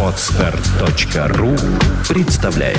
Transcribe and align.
Отстар.ру 0.00 1.56
представляет 2.08 2.78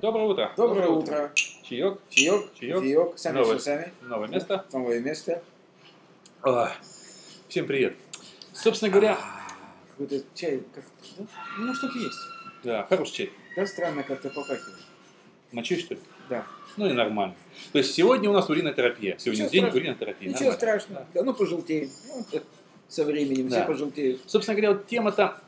Доброе 0.00 0.26
утро. 0.26 0.52
Доброе 0.56 0.88
утро. 0.88 1.32
Чаек, 1.34 1.98
Чаек, 2.08 2.54
Чаек. 2.54 2.76
кофеек, 2.76 3.18
сами 3.18 3.38
Новое. 3.38 3.58
все 3.58 3.64
сами. 3.64 3.92
новое 4.02 4.28
место. 4.28 4.64
Новое 4.72 5.00
место. 5.00 5.42
А, 6.42 6.72
Всем 7.48 7.66
привет. 7.66 7.96
Собственно 8.52 8.92
говоря, 8.92 9.18
Какой-то 10.00 10.24
чай, 10.34 10.62
как, 10.74 10.84
да? 11.18 11.24
ну 11.58 11.74
что-то 11.74 11.98
есть. 11.98 12.18
да, 12.64 12.86
хороший 12.88 13.12
чай. 13.12 13.30
Да, 13.54 13.66
странно 13.66 14.02
как-то 14.02 14.30
попахивает. 14.30 14.78
Мочи, 15.52 15.78
что 15.78 15.92
ли? 15.92 16.00
Да. 16.30 16.46
Ну 16.78 16.86
и 16.86 16.92
нормально. 16.94 17.34
То 17.72 17.78
есть 17.78 17.92
сегодня 17.92 18.30
у 18.30 18.32
нас 18.32 18.48
уринотерапия. 18.48 19.18
Сегодня 19.18 19.42
Ничего 19.42 19.50
день 19.52 19.60
страшного. 19.64 19.82
уринотерапии. 19.82 20.24
Ничего 20.28 20.38
Нормально. 20.38 20.56
страшного. 20.58 21.06
Да, 21.12 21.22
ну 21.22 21.34
пожелтеем. 21.34 21.90
Ну, 22.08 22.40
со 22.88 23.04
временем 23.04 23.48
Да. 23.50 23.56
все 23.58 23.66
пожелтеют. 23.66 24.22
Собственно 24.26 24.56
говоря, 24.56 24.72
вот 24.72 24.86
тема-то, 24.86 25.38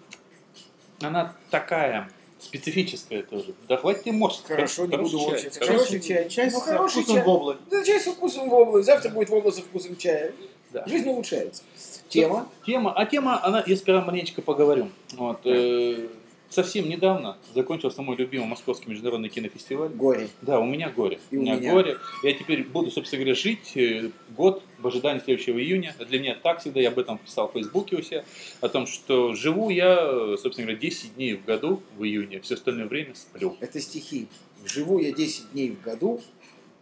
она 1.00 1.34
такая 1.50 2.11
специфическая 2.42 3.23
тоже. 3.23 3.55
Да 3.69 3.77
хватит 3.77 4.05
ты 4.05 4.12
морщить. 4.12 4.45
Хорошо, 4.46 4.87
не 4.87 4.96
буду 4.96 5.19
чай. 5.19 5.27
морщиться. 5.30 5.60
Хороший 5.60 5.78
Хороший 5.78 6.00
чай. 6.00 6.28
Чай 6.28 6.50
Ну, 6.52 6.59
с 6.59 6.62
хороший 6.62 7.02
вкусом 7.02 7.16
чай. 7.16 7.24
воблы. 7.24 7.56
Да, 7.70 7.84
чай 7.84 8.00
со 8.00 8.12
вкусом 8.12 8.48
воблы. 8.50 8.83
Завтра 8.83 9.10
будет 9.10 9.30
вобла 9.30 9.50
со 9.50 9.60
вкусом 9.62 9.96
чая. 9.96 10.33
Да. 10.70 10.84
Жизнь 10.86 11.09
улучшается. 11.09 11.62
Тема. 12.09 12.48
Тема, 12.66 12.92
а 12.97 13.05
тема, 13.06 13.45
она, 13.45 13.62
я 13.66 13.77
сперва 13.77 14.00
маленечко 14.02 14.41
поговорю. 14.42 14.88
Вот, 15.14 15.41
э, 15.45 16.09
совсем 16.52 16.88
недавно 16.88 17.37
закончился 17.55 18.02
мой 18.02 18.16
любимый 18.16 18.47
Московский 18.47 18.91
международный 18.91 19.29
кинофестиваль. 19.29 19.91
Горе. 19.91 20.28
Да, 20.42 20.61
у 20.61 20.64
меня 20.67 20.91
горе. 20.91 21.19
И 21.31 21.36
у 21.36 21.42
меня, 21.42 21.56
меня. 21.56 21.72
горе. 21.72 21.97
Я 22.22 22.33
теперь 22.34 22.64
буду, 22.64 22.91
собственно 22.91 23.20
говоря, 23.22 23.34
жить 23.34 23.77
э, 23.77 24.11
год 24.36 24.62
в 24.78 24.86
ожидании 24.86 25.20
следующего 25.20 25.58
июня. 25.58 25.95
Для 26.08 26.19
меня 26.20 26.34
так 26.34 26.61
всегда, 26.61 26.80
я 26.80 26.89
об 26.89 26.98
этом 26.98 27.19
писал 27.19 27.48
в 27.48 27.53
Фейсбуке 27.53 27.97
у 27.97 28.03
себя, 28.03 28.25
о 28.61 28.69
том, 28.69 28.86
что 28.86 29.34
живу 29.34 29.70
я, 29.70 30.36
собственно 30.36 30.67
говоря, 30.67 30.78
10 30.80 31.14
дней 31.14 31.34
в 31.34 31.45
году 31.45 31.83
в 31.97 32.05
июне, 32.05 32.41
все 32.41 32.55
остальное 32.55 32.86
время 32.86 33.14
сплю. 33.14 33.56
Это 33.61 33.80
стихи. 33.80 34.28
Живу 34.64 34.98
я 35.00 35.12
10 35.12 35.53
дней 35.53 35.70
в 35.70 35.80
году, 35.83 36.20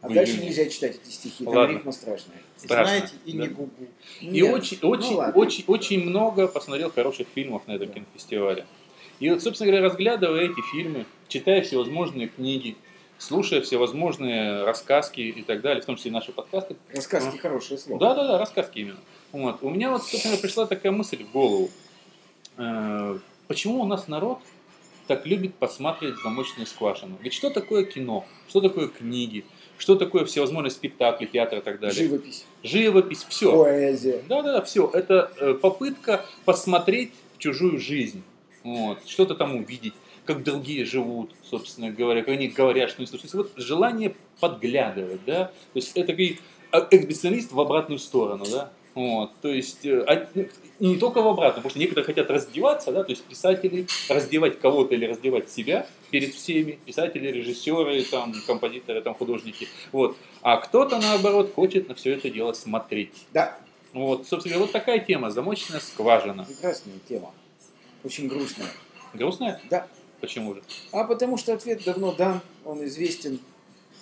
а 0.02 0.08
В 0.08 0.14
дальше 0.14 0.32
июне. 0.34 0.46
нельзя 0.48 0.66
читать 0.68 0.98
эти 1.02 1.12
стихи. 1.12 1.44
Там 1.44 1.54
Ладно. 1.54 1.72
рифма 1.74 1.92
страшная. 1.92 2.36
Страшно, 2.56 2.84
Знаете, 2.96 3.14
и 3.24 3.32
да. 3.32 3.38
не 3.42 3.48
губу. 3.48 3.70
И 4.20 4.26
Нет. 4.26 4.54
очень, 4.54 4.78
Ну 4.82 4.88
очень, 4.90 5.14
ладно. 5.14 5.34
очень, 5.40 5.64
очень 5.66 6.04
много 6.04 6.46
посмотрел 6.48 6.90
хороших 6.90 7.26
фильмов 7.34 7.62
на 7.66 7.72
этом 7.72 7.88
Да. 7.88 7.94
кинофестивале. 7.94 8.66
И 9.20 9.30
вот, 9.30 9.42
собственно 9.42 9.70
говоря, 9.70 9.86
разглядывая 9.86 10.46
эти 10.46 10.60
фильмы, 10.72 11.06
читая 11.28 11.62
всевозможные 11.62 12.28
книги, 12.28 12.76
слушая 13.18 13.60
всевозможные 13.60 14.64
рассказки 14.64 15.20
и 15.20 15.42
так 15.42 15.60
далее, 15.60 15.82
в 15.82 15.86
том 15.86 15.96
числе 15.96 16.10
и 16.10 16.14
наши 16.14 16.32
подкасты, 16.32 16.76
Рассказки 16.92 17.36
хорошее 17.36 17.78
слово. 17.78 18.00
Да, 18.00 18.14
да, 18.14 18.26
да, 18.26 18.38
рассказки 18.38 18.78
именно. 18.78 19.00
Вот. 19.32 19.62
У 19.62 19.70
меня 19.70 19.90
вот, 19.90 20.02
собственно, 20.02 20.36
пришла 20.36 20.66
такая 20.66 20.90
мысль 20.90 21.22
в 21.22 21.30
голову. 21.30 21.70
Э, 22.56 23.18
Почему 23.46 23.80
у 23.80 23.84
нас 23.84 24.06
народ 24.06 24.38
так 25.08 25.26
любит 25.26 25.56
посматривать 25.56 26.14
замочную 26.22 26.66
скважину? 26.66 27.18
Ведь 27.20 27.32
что 27.34 27.50
такое 27.50 27.84
кино? 27.84 28.24
Что 28.48 28.60
такое 28.60 28.86
книги? 28.86 29.44
Что 29.76 29.96
такое 29.96 30.24
всевозможные 30.24 30.70
спектакли, 30.70 31.26
театр 31.26 31.58
и 31.58 31.62
так 31.62 31.80
далее? 31.80 31.96
Живопись. 31.96 32.44
Живопись, 32.62 33.26
все. 33.28 33.50
Поэзия. 33.64 34.22
Да, 34.28 34.42
да, 34.42 34.52
да, 34.52 34.62
все. 34.62 34.88
Это 34.94 35.32
э, 35.40 35.54
попытка 35.54 36.24
посмотреть 36.44 37.12
в 37.34 37.38
чужую 37.38 37.80
жизнь. 37.80 38.22
Вот. 38.64 38.98
Что-то 39.06 39.34
там 39.34 39.56
увидеть, 39.56 39.94
как 40.24 40.42
другие 40.44 40.84
живут, 40.84 41.30
собственно 41.42 41.90
говоря, 41.90 42.20
как 42.20 42.34
они 42.34 42.48
говорят, 42.48 42.90
что. 42.90 43.04
То 43.06 43.16
есть 43.16 43.34
вот 43.34 43.52
желание 43.56 44.14
подглядывать, 44.40 45.24
да. 45.26 45.46
То 45.46 45.52
есть 45.74 45.96
это 45.96 46.08
такой 46.08 46.38
э, 46.72 46.78
эксбиционист 46.90 47.52
в 47.52 47.60
обратную 47.60 47.98
сторону, 47.98 48.44
да. 48.50 48.70
Вот, 48.92 49.30
то 49.40 49.48
есть, 49.48 49.86
э, 49.86 50.02
а, 50.06 50.28
ну, 50.34 50.48
и 50.80 50.86
не 50.88 50.96
только 50.96 51.22
в 51.22 51.28
обратную, 51.28 51.62
потому 51.62 51.70
что 51.70 51.78
некоторые 51.78 52.04
хотят 52.04 52.28
раздеваться, 52.28 52.90
да, 52.90 53.04
то 53.04 53.10
есть 53.10 53.22
писатели 53.22 53.86
раздевать 54.08 54.58
кого-то 54.58 54.94
или 54.96 55.06
раздевать 55.06 55.48
себя 55.48 55.86
перед 56.10 56.34
всеми, 56.34 56.72
писатели, 56.84 57.28
режиссеры, 57.28 58.02
там, 58.02 58.34
композиторы, 58.48 59.00
там, 59.00 59.14
художники, 59.14 59.68
вот. 59.92 60.16
А 60.42 60.56
кто-то, 60.56 60.98
наоборот, 60.98 61.52
хочет 61.54 61.88
на 61.88 61.94
все 61.94 62.14
это 62.14 62.30
дело 62.30 62.52
смотреть. 62.52 63.14
Да, 63.32 63.56
Вот, 63.92 64.26
собственно 64.26 64.58
вот 64.58 64.72
такая 64.72 64.98
тема, 64.98 65.30
замочная 65.30 65.78
скважина. 65.80 66.44
прекрасная 66.44 66.98
тема. 67.08 67.30
Очень 68.04 68.28
грустная. 68.28 68.68
Грустная? 69.14 69.60
Да. 69.70 69.86
Почему 70.20 70.54
же? 70.54 70.62
А 70.92 71.04
потому 71.04 71.36
что 71.38 71.54
ответ 71.54 71.82
давно 71.84 72.12
дан, 72.12 72.40
он 72.64 72.84
известен. 72.86 73.38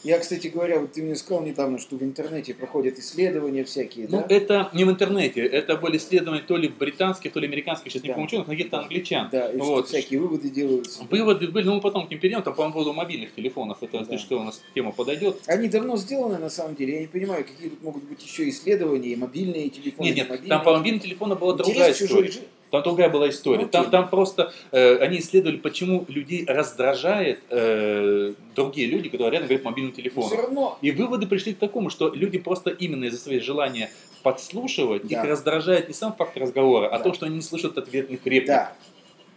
Я, 0.05 0.21
кстати 0.21 0.47
говоря, 0.47 0.79
вот 0.79 0.93
ты 0.93 1.03
мне 1.03 1.17
сказал 1.17 1.43
недавно, 1.43 1.79
что 1.81 1.97
в 1.97 2.03
интернете 2.05 2.55
проходят 2.55 3.01
исследования 3.01 3.65
всякие, 3.65 4.07
Ну, 4.09 4.19
да? 4.21 4.27
это 4.33 4.71
не 4.73 4.85
в 4.85 4.91
интернете, 4.91 5.41
это 5.45 5.77
были 5.77 5.97
исследования 5.97 6.43
то 6.47 6.57
ли 6.57 6.69
британских, 6.69 7.33
то 7.33 7.41
ли 7.41 7.49
американских, 7.49 7.91
сейчас 7.91 8.03
не 8.05 8.09
Да. 8.11 8.15
помню 8.15 8.29
ученых, 8.29 8.47
но 8.47 8.53
каких-то 8.53 8.79
англичан. 8.79 9.29
Да, 9.33 9.51
и 9.51 9.57
вот. 9.57 9.89
всякие 9.89 10.21
выводы 10.21 10.51
делаются. 10.51 11.03
Выводы 11.11 11.49
были, 11.49 11.65
ну 11.67 11.75
мы 11.77 11.81
потом 11.81 12.07
к 12.07 12.11
ним 12.11 12.21
перейдем, 12.21 12.43
там, 12.43 12.55
по 12.55 12.71
поводу 12.71 12.93
мобильных 12.93 13.35
телефонов, 13.35 13.79
это, 13.83 13.93
Да. 13.95 13.99
если 13.99 14.19
что, 14.19 14.39
у 14.41 14.45
нас 14.45 14.63
тема 14.73 14.93
подойдет. 14.93 15.41
Они 15.47 15.67
давно 15.69 15.97
сделаны, 15.97 16.39
на 16.39 16.49
самом 16.51 16.77
деле. 16.77 16.95
Я 16.95 17.01
не 17.01 17.07
понимаю, 17.09 17.45
какие 17.45 17.69
тут 17.71 17.83
могут 17.83 18.05
быть 18.05 18.23
еще 18.23 18.49
исследования, 18.49 19.09
и 19.09 19.17
мобильные 19.17 19.69
телефоны. 19.69 20.07
Нет, 20.07 20.15
не 20.15 20.21
нет, 20.21 20.31
мобильные. 20.31 20.49
там 20.51 20.63
по 20.65 20.77
мобильному 20.77 21.03
телефону 21.03 21.35
была 21.35 21.53
Интерес 21.55 21.67
другая 21.75 21.93
чужой 21.95 22.07
история. 22.07 22.27
жизни. 22.29 22.49
Там 22.71 22.83
другая 22.83 23.09
была 23.09 23.29
история. 23.31 23.67
Там, 23.67 23.91
там 23.91 24.09
просто 24.09 24.53
э, 24.73 24.97
они 24.99 25.19
исследовали, 25.19 25.57
почему 25.57 26.05
людей 26.09 26.45
раздражает 26.47 27.41
э, 27.51 28.35
другие 28.55 28.89
люди, 28.89 29.09
которые 29.09 29.41
рядом 29.41 29.49
говорят 29.49 29.93
Все 29.93 30.03
телефону. 30.03 30.37
равно 30.37 30.79
И 30.83 30.91
выводы 30.91 31.27
пришли 31.27 31.55
к 31.55 31.59
такому, 31.59 31.89
что 31.91 32.09
люди 32.15 32.39
просто 32.39 32.71
именно 32.71 33.05
из-за 33.07 33.19
своего 33.19 33.43
желания 33.43 33.91
подслушивать, 34.23 35.07
Да. 35.07 35.23
их 35.23 35.31
раздражает 35.31 35.89
не 35.89 35.95
сам 35.95 36.13
факт 36.15 36.37
разговора, 36.37 36.89
а 36.89 36.99
Да. 36.99 37.05
то, 37.05 37.15
что 37.15 37.27
они 37.27 37.37
не 37.37 37.43
слышат 37.43 37.79
ответных 37.79 38.21
реплик. 38.27 38.47
Да, 38.49 38.73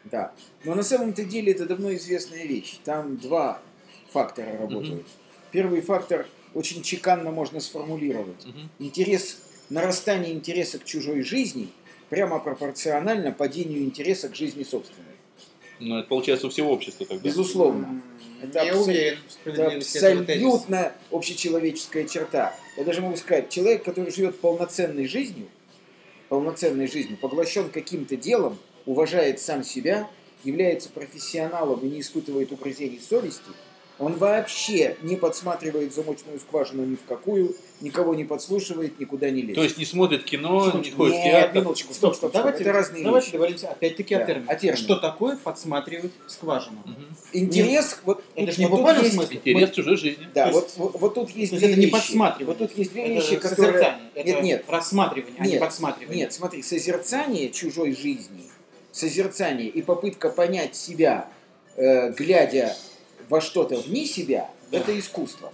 да. 0.06 0.31
Но 0.66 0.75
на 0.75 0.84
самом-то 0.84 1.24
деле 1.24 1.53
это 1.53 1.66
давно 1.66 1.94
известная 1.94 2.46
вещь. 2.46 2.80
Там 2.84 3.18
два 3.18 3.59
фактора 4.12 4.58
работают. 4.59 5.06
Первый 5.52 5.81
фактор 5.81 6.25
очень 6.53 6.81
чеканно 6.81 7.31
можно 7.31 7.59
сформулировать. 7.62 8.46
Мгм. 8.46 8.69
Интерес, 8.80 9.42
нарастание 9.69 10.34
интереса 10.34 10.80
к 10.80 10.84
чужой 10.86 11.22
жизни 11.22 11.69
прямо 12.12 12.40
пропорционально 12.40 13.32
падению 13.32 13.84
интереса 13.86 14.28
к 14.28 14.36
жизни 14.36 14.64
собственной. 14.64 15.08
Ну, 15.80 15.98
это 15.98 16.10
получается 16.10 16.46
у 16.46 16.50
всего 16.50 16.72
общества 16.74 17.06
тогда. 17.08 17.24
Безусловно. 17.24 18.02
Это 18.44 18.64
Не 18.66 18.70
абсо- 18.72 18.82
уверен 18.84 19.18
Это 19.46 19.68
абсолютно 19.78 20.92
общечеловеческая 21.10 22.06
черта. 22.08 22.54
Я 22.78 22.84
даже 22.84 23.02
могу 23.02 23.16
сказать, 23.16 23.50
человек, 23.50 23.84
который 23.84 24.12
живет 24.12 24.40
полноценной 24.42 25.08
жизнью, 25.08 25.48
полноценной 26.28 26.88
жизнью, 26.88 27.18
поглощен 27.18 27.70
каким-то 27.70 28.18
делом, 28.18 28.58
уважает 28.86 29.40
сам 29.40 29.64
себя, 29.64 30.10
является 30.44 30.90
профессионалом 30.90 31.80
и 31.80 31.90
не 31.90 32.02
испытывает 32.02 32.52
угрызений 32.52 33.00
совести, 33.00 33.42
он 34.01 34.16
вообще 34.16 34.97
не 35.03 35.16
подсматривает 35.16 35.94
замочную 35.94 36.39
скважину 36.39 36.84
ни 36.85 36.95
в 36.95 37.03
какую, 37.07 37.56
никого 37.81 38.16
не 38.16 38.23
подслушивает, 38.23 39.00
никуда 39.00 39.29
не 39.29 39.41
лезет. 39.41 39.56
То 39.56 39.63
есть 39.63 39.78
не 39.78 39.85
смотрит 39.85 40.23
кино, 40.23 40.72
не 40.84 40.89
ходит 40.91 41.13
в 41.13 41.17
Нет, 41.17 41.23
театр. 41.31 41.56
минуточку, 41.62 41.94
стоп, 41.94 42.16
стоп, 42.16 42.31
стоп. 42.31 42.41
Давайте, 42.44 42.63
это 42.63 42.73
разные 42.73 43.03
давайте 43.03 43.25
вещи. 43.28 43.31
договоримся 43.34 43.69
опять-таки 43.69 44.16
Да, 44.16 44.22
о 44.23 44.25
термине. 44.25 44.47
о 44.50 44.56
термине. 44.56 44.84
Что 44.84 44.95
такое 44.95 45.38
подсматривать 45.38 46.12
скважину? 46.28 46.78
Мгм. 46.85 47.06
Интерес, 47.34 48.00
вот, 48.03 48.23
Это 48.35 48.51
же 48.51 48.59
не 48.62 48.67
буквально 48.67 49.01
есть- 49.03 49.13
смысле. 49.13 49.38
Интерес 49.38 49.69
чужой 49.72 49.97
жизни. 49.97 50.28
Да, 50.33 50.50
То 50.51 50.57
есть- 50.59 50.78
вот, 50.78 51.00
вот 51.00 51.13
тут 51.13 51.29
есть 51.31 51.56
две 51.56 51.68
это 51.69 51.79
не 51.79 51.85
вещи. 51.85 51.91
подсматривание. 51.91 52.47
Вот 52.47 52.57
тут 52.69 52.78
есть 52.78 52.91
две 52.91 53.03
Это 53.03 53.13
вещи, 53.13 53.35
которые... 53.35 53.97
Это 54.16 54.28
Нет, 54.28 54.44
нет. 54.44 54.66
рассматривание, 54.68 55.35
а 55.39 55.45
не 55.45 55.51
Нет, 55.51 55.59
подсматривание. 55.62 56.23
Нет, 56.23 56.33
смотри, 56.33 56.63
созерцание 56.63 57.50
чужой 57.51 57.95
жизни, 57.95 58.50
созерцание 58.91 59.68
и 59.69 59.81
попытка 59.81 60.29
понять 60.29 60.75
себя, 60.75 61.28
э, 61.78 62.12
глядя 62.12 62.75
во 63.31 63.39
что-то 63.39 63.78
вне 63.78 64.06
себя, 64.06 64.50
Да. 64.69 64.80
это 64.80 65.00
искусство. 65.00 65.54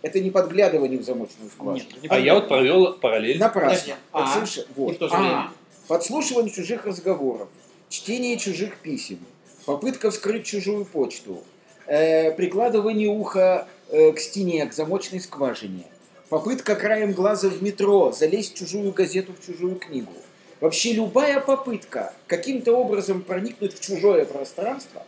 Это 0.00 0.20
не 0.20 0.30
подглядывание 0.30 0.98
в 0.98 1.02
замочную 1.02 1.50
скважину. 1.50 1.90
Нет, 1.90 2.02
не 2.02 2.08
А 2.08 2.18
я 2.18 2.34
вот 2.34 2.46
провел 2.46 2.92
параллель. 2.94 3.38
Напрасно. 3.38 3.94
А, 4.12 4.22
Подслушай, 4.22 4.62
И 4.62 4.66
вот. 4.76 5.02
А. 5.10 5.50
Подслушивание 5.88 6.52
чужих 6.52 6.86
разговоров, 6.86 7.48
чтение 7.88 8.38
чужих 8.38 8.76
писем, 8.76 9.18
попытка 9.66 10.10
вскрыть 10.10 10.46
чужую 10.46 10.84
почту, 10.84 11.42
э, 11.86 12.30
прикладывание 12.32 13.08
уха 13.08 13.66
э, 13.90 14.12
к 14.12 14.20
стене, 14.20 14.64
к 14.66 14.72
замочной 14.72 15.20
скважине, 15.20 15.84
попытка 16.28 16.76
краем 16.76 17.12
глаза 17.12 17.48
в 17.48 17.60
метро 17.62 18.12
залезть 18.12 18.54
в 18.54 18.58
чужую 18.58 18.92
газету, 18.92 19.32
в 19.32 19.44
чужую 19.44 19.76
книгу. 19.76 20.12
Вообще 20.60 20.92
любая 20.92 21.40
попытка 21.40 22.14
каким-то 22.28 22.72
образом 22.72 23.20
проникнуть 23.20 23.74
в 23.76 23.80
чужое 23.80 24.24
пространство, 24.24 25.02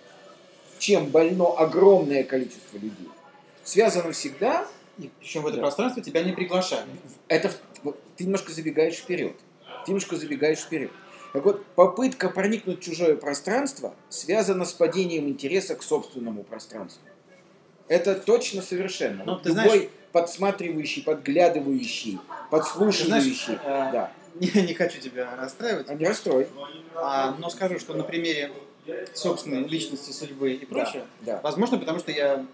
чем 0.79 1.07
больно 1.07 1.49
огромное 1.57 2.25
количество 2.25 2.77
людей, 2.79 3.09
связано 3.65 4.13
всегда 4.13 4.67
И 4.99 5.11
причем 5.21 5.43
в 5.43 5.47
это 5.49 5.57
Да. 5.57 5.63
пространство 5.63 6.03
тебя 6.03 6.23
не 6.23 6.33
приглашали. 6.33 6.87
это 7.29 7.53
ты 8.17 8.25
немножко 8.25 8.51
забегаешь 8.53 8.95
вперед. 8.97 9.35
Ты 9.85 9.91
немножко 9.91 10.17
забегаешь 10.17 10.59
вперед. 10.61 10.91
Так 11.35 11.45
вот, 11.45 11.67
попытка 11.75 12.31
проникнуть 12.31 12.79
в 12.79 12.83
чужое 12.83 13.15
пространство 13.17 13.95
связана 14.09 14.65
с 14.65 14.73
падением 14.73 15.29
интереса 15.29 15.77
к 15.77 15.83
собственному 15.83 16.45
пространству. 16.45 17.03
Это 17.89 18.15
точно 18.15 18.63
совершенно. 18.63 19.23
Ну, 19.25 19.33
Вот 19.35 19.43
ты 19.43 19.51
Любой 19.51 19.65
знаешь- 19.65 19.89
подсматривающий, 20.13 21.03
подглядывающий, 21.03 22.19
подслушивающий. 22.51 23.57
Знаешь, 23.57 23.61
э, 23.65 23.93
да. 23.93 24.13
Не, 24.41 24.49
не 24.63 24.73
хочу 24.75 24.99
тебя 25.01 25.35
расстраивать, 25.37 25.91
А 25.91 25.95
Не 25.95 26.07
расстрой. 26.07 26.47
а, 26.95 27.35
но 27.39 27.51
скажу, 27.51 27.79
что 27.79 27.93
на 27.95 28.03
примере 28.03 28.51
собственной 29.15 29.67
личности, 29.67 30.11
судьбы 30.11 30.53
и 30.53 30.65
прочее, 30.67 31.05
Да. 31.23 31.41
возможно, 31.43 31.79
потому 31.79 31.99
что 31.99 32.13
я 32.13 32.45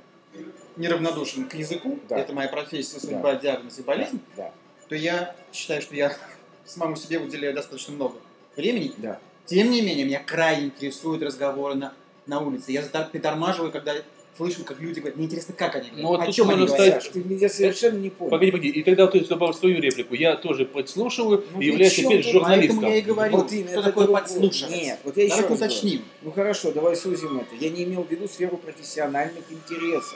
неравнодушен 0.76 1.48
к 1.48 1.54
языку, 1.54 1.98
Да. 2.08 2.18
это 2.18 2.32
моя 2.32 2.48
профессия, 2.48 2.98
судьба, 3.00 3.34
диагноз 3.36 3.78
и 3.78 3.82
болезнь, 3.82 4.20
Да. 4.36 4.52
то 4.88 4.94
я 4.94 5.34
считаю, 5.52 5.82
что 5.82 5.94
я 5.94 6.16
самому 6.64 6.96
себе 6.96 7.18
уделяю 7.18 7.54
достаточно 7.54 7.94
много 7.94 8.16
времени. 8.56 8.92
Да. 8.98 9.18
Тем 9.46 9.70
не 9.70 9.82
менее, 9.82 10.04
меня 10.04 10.22
крайне 10.22 10.66
интересуют 10.66 11.22
разговоры 11.22 11.74
на, 11.74 11.92
на 12.26 12.40
улице. 12.40 12.72
Я 12.72 12.82
притормаживаю, 12.82 13.72
когда 13.72 13.94
слышу, 14.36 14.64
как 14.64 14.80
люди 14.80 14.98
говорят, 15.00 15.16
мне 15.16 15.26
интересно, 15.26 15.54
как 15.56 15.74
они 15.76 15.88
говорят, 15.88 16.02
Ну, 16.02 16.08
вот 16.08 16.20
о 16.28 16.32
чем 16.32 16.50
они 16.50 16.66
говорят. 16.66 17.10
ты 17.12 17.22
меня 17.22 17.48
совершенно 17.48 17.98
не 17.98 18.10
понял. 18.10 18.30
Погоди, 18.30 18.50
погоди. 18.50 18.68
И 18.70 18.82
тогда 18.82 19.06
ты 19.06 19.20
добавил 19.20 19.54
свою 19.54 19.80
реплику. 19.80 20.14
Я 20.14 20.36
тоже 20.36 20.64
подслушиваю 20.64 21.44
Ну, 21.54 21.60
и 21.60 21.66
являюсь 21.66 21.94
теперь 21.94 22.22
журналистом. 22.22 22.80
Поэтому 22.80 22.92
я 22.92 22.98
и 22.98 23.02
говорю, 23.02 23.36
Вот 23.36 23.52
именно, 23.52 23.68
что 23.70 23.80
это 23.80 23.88
такое 23.88 24.06
подслушивать. 24.08 24.70
Нет, 24.74 24.98
вот 25.04 25.16
я 25.16 25.24
еще 25.24 25.34
раз 25.36 25.44
говорю. 25.44 25.56
уточним. 25.64 26.04
Ну 26.22 26.30
хорошо, 26.32 26.72
давай 26.72 26.96
сузим 26.96 27.38
это. 27.38 27.54
Я 27.60 27.70
не 27.70 27.84
имел 27.84 28.02
в 28.04 28.10
виду 28.10 28.26
сферу 28.26 28.56
профессиональных 28.56 29.44
интересов. 29.50 30.14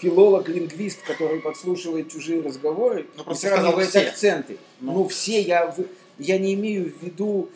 Филолог-лингвист, 0.00 1.00
который 1.06 1.40
подслушивает 1.40 2.10
чужие 2.10 2.40
разговоры, 2.42 3.06
Ну, 3.16 3.24
просто 3.24 3.48
сравнивает 3.48 3.88
все. 3.88 4.00
акценты. 4.00 4.56
Ну. 4.80 4.92
Ну, 4.94 5.08
все, 5.08 5.40
я, 5.40 5.74
я 6.18 6.38
не 6.38 6.54
имею 6.54 6.92
в 6.92 7.04
виду, 7.04 7.48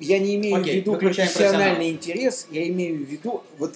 я 0.00 0.18
не 0.18 0.34
имею 0.36 0.56
Окей, 0.56 0.72
в 0.72 0.76
виду 0.76 0.96
профессиональный 0.96 1.90
интерес, 1.90 2.48
я 2.50 2.66
имею 2.68 2.96
в 2.96 3.08
виду 3.08 3.44
вот 3.58 3.74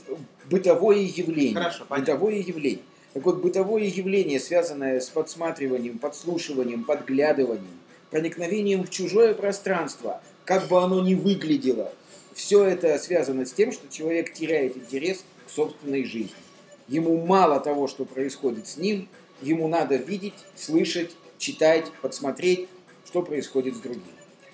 бытовое 0.51 0.99
явление. 0.99 1.55
Хорошо, 1.55 1.85
понятно. 1.89 2.15
бытовое 2.15 2.39
явление. 2.41 2.83
Так 3.15 3.25
вот, 3.25 3.43
бытовое 3.43 3.85
явление, 3.85 4.41
связанное 4.41 5.01
с 5.01 5.09
подсматриванием, 5.09 5.99
подслушиванием, 5.99 6.85
подглядыванием, 6.85 7.79
проникновением 8.11 8.85
в 8.85 8.91
чужое 8.91 9.35
пространство, 9.35 10.23
как 10.45 10.69
бы 10.69 10.83
оно 10.83 11.03
ни 11.03 11.15
выглядело, 11.15 11.93
все 12.35 12.65
это 12.65 12.99
связано 12.99 13.45
с 13.45 13.53
тем, 13.53 13.73
что 13.73 13.89
человек 13.89 14.33
теряет 14.33 14.77
интерес 14.77 15.25
к 15.47 15.51
собственной 15.51 16.05
жизни. 16.05 16.35
Ему 16.89 17.25
мало 17.25 17.61
того, 17.61 17.87
что 17.87 18.05
происходит 18.05 18.67
с 18.67 18.77
ним, 18.77 19.09
ему 19.43 19.69
надо 19.69 19.97
видеть, 19.97 20.35
слышать, 20.57 21.11
читать, 21.39 21.91
подсмотреть, 22.01 22.69
что 23.07 23.23
происходит 23.23 23.77
с 23.77 23.81
другим. 23.81 24.03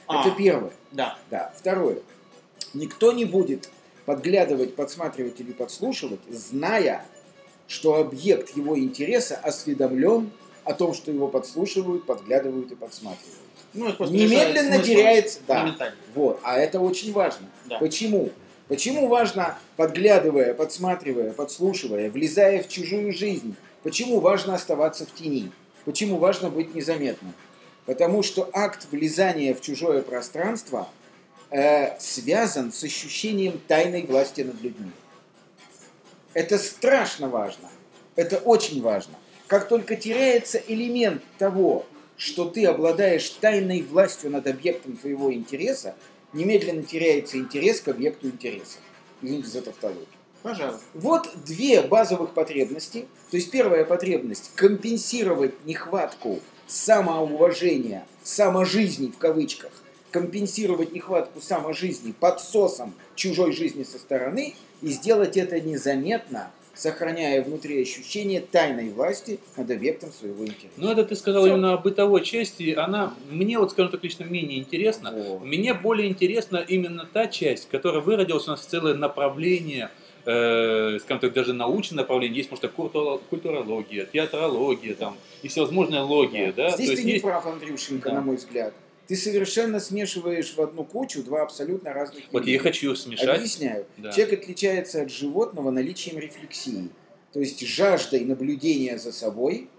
А, 0.08 0.26
Это 0.26 0.37
первое. 0.37 0.73
Да. 0.90 1.17
Да. 1.31 1.52
Второе. 1.56 1.99
Никто 2.75 3.12
не 3.12 3.25
будет 3.25 3.70
подглядывать, 4.09 4.75
подсматривать 4.75 5.39
или 5.39 5.53
подслушивать, 5.53 6.21
зная, 6.31 7.05
что 7.67 7.97
объект 7.97 8.57
его 8.57 8.79
интереса 8.79 9.37
осведомлен 9.37 10.31
о 10.65 10.73
том, 10.73 10.95
что 10.95 11.13
его 11.13 11.29
подслушивают, 11.29 12.07
подглядывают 12.07 12.73
и 12.73 12.75
подсматривают. 12.75 13.37
Ну, 13.75 13.95
Немедленно 14.07 14.83
теряется. 14.83 15.41
Да. 15.47 15.77
Вот. 16.15 16.41
А 16.43 16.57
это 16.57 16.81
очень 16.81 17.13
важно. 17.13 17.51
Да. 17.67 17.77
Почему? 17.81 18.31
Почему 18.69 19.09
важно, 19.09 19.59
подглядывая, 19.77 20.55
подсматривая, 20.55 21.35
подслушивая, 21.35 22.11
влезая 22.11 22.63
в 22.63 22.69
чужую 22.69 23.13
жизнь, 23.13 23.57
почему 23.83 24.21
важно 24.21 24.55
оставаться 24.55 25.05
в 25.05 25.13
тени? 25.13 25.53
Почему 25.85 26.17
важно 26.17 26.49
быть 26.49 26.75
незаметным? 26.75 27.35
Потому 27.85 28.23
что 28.23 28.49
акт 28.55 28.87
влезания 28.91 29.53
в 29.53 29.61
чужое 29.61 30.01
пространство 30.01 30.89
э, 31.50 31.99
связан 31.99 32.73
с 32.73 32.83
ощущением 32.85 33.61
тайной 33.67 34.05
власти 34.05 34.43
над 34.43 34.61
людьми. 34.61 34.91
Это 36.35 36.59
страшно 36.59 37.29
важно. 37.29 37.69
Это 38.17 38.39
очень 38.39 38.83
важно. 38.83 39.15
Как 39.47 39.69
только 39.69 39.97
теряется 39.97 40.59
элемент 40.69 41.23
того, 41.39 41.87
что 42.17 42.47
ты 42.47 42.67
обладаешь 42.67 43.29
тайной 43.31 43.83
властью 43.83 44.31
над 44.31 44.47
объектом 44.47 44.97
твоего 44.97 45.33
интереса, 45.33 45.95
немедленно 46.33 46.83
теряется 46.83 47.39
интерес 47.39 47.81
к 47.81 47.89
объекту 47.89 48.27
интереса. 48.27 48.79
Извините 49.23 49.49
за 49.49 49.62
тавтологию. 49.62 50.06
Пожалуйста. 50.43 50.83
Вот 50.95 51.29
две 51.45 51.83
базовых 51.83 52.35
потребности. 52.35 53.06
То 53.31 53.37
есть 53.37 53.50
первая 53.50 53.85
потребность– 53.85 54.50
компенсировать 54.55 55.65
нехватку 55.65 56.41
самоуважения, 56.67 58.06
саможизни 58.23 59.11
в 59.11 59.19
кавычках, 59.19 59.73
компенсировать 60.11 60.93
нехватку 60.93 61.41
саможизни 61.41 62.13
подсосом 62.13 62.95
чужой 63.15 63.53
жизни 63.53 63.83
со 63.85 63.99
стороны 63.99 64.55
и 64.83 64.89
сделать 64.89 65.37
это 65.37 65.61
незаметно, 65.61 66.51
сохраняя 66.75 67.43
внутри 67.43 67.83
ощущение 67.83 68.41
тайной 68.41 68.91
власти 68.91 69.41
над 69.57 69.69
объектом 69.71 70.13
своего 70.13 70.45
интереса. 70.45 70.75
Ну, 70.77 70.91
это 70.93 71.05
ты 71.05 71.17
сказал 71.17 71.43
Всё. 71.43 71.55
именно 71.55 71.73
о 71.73 71.79
бытовой 71.79 72.23
части. 72.25 72.73
Она 72.75 73.15
мне, 73.31 73.59
вот 73.59 73.73
скажем 73.73 73.91
так, 73.91 74.05
лично 74.05 74.25
менее 74.25 74.59
интересна. 74.61 75.13
Вот. 75.13 75.45
Мне 75.45 75.75
более 75.75 76.09
интересна 76.09 76.59
именно 76.59 77.05
та 77.13 77.27
часть, 77.27 77.69
которая 77.69 78.01
выродилась 78.01 78.47
у 78.47 78.53
нас 78.53 78.61
в 78.61 78.67
целое 78.67 78.95
направление, 78.95 79.91
э, 80.25 80.99
скажем 81.01 81.21
так, 81.21 81.33
даже 81.33 81.53
научное 81.53 81.99
направление. 81.99 82.37
Есть, 82.39 82.51
может, 82.53 82.63
так, 82.63 82.73
культурология, 83.29 84.07
театрология 84.07 84.95
там, 84.95 85.17
и 85.43 85.49
всевозможные 85.49 86.03
логии. 86.03 86.53
Да? 86.57 86.71
Здесь 86.71 86.87
То 86.87 86.93
ты 86.93 86.93
есть 86.93 87.05
не 87.05 87.13
есть- 87.15 87.25
прав, 87.25 87.45
Андрюшенька, 87.47 88.11
Да. 88.11 88.15
на 88.17 88.21
мой 88.21 88.37
взгляд. 88.37 88.73
Ты 89.09 89.17
совершенно 89.17 89.81
смешиваешь 89.81 90.53
в 90.55 90.61
одну 90.61 90.85
кучу 90.85 91.23
два 91.23 91.43
абсолютно 91.43 91.95
разных 91.95 92.25
Вот 92.31 92.45
я 92.45 92.53
и 92.53 92.55
явления. 92.57 92.59
хочу 92.59 92.95
смешать. 92.95 93.39
Объясняю. 93.39 93.87
Да. 93.97 94.13
Человек 94.13 94.43
отличается 94.43 95.03
от 95.03 95.11
животного 95.11 95.71
наличием 95.71 96.19
рефлексии, 96.19 96.91
то 97.33 97.41
есть 97.41 97.67
жаждой 97.67 98.21
наблюдения 98.27 98.99
за 98.99 99.13
собой 99.13 99.71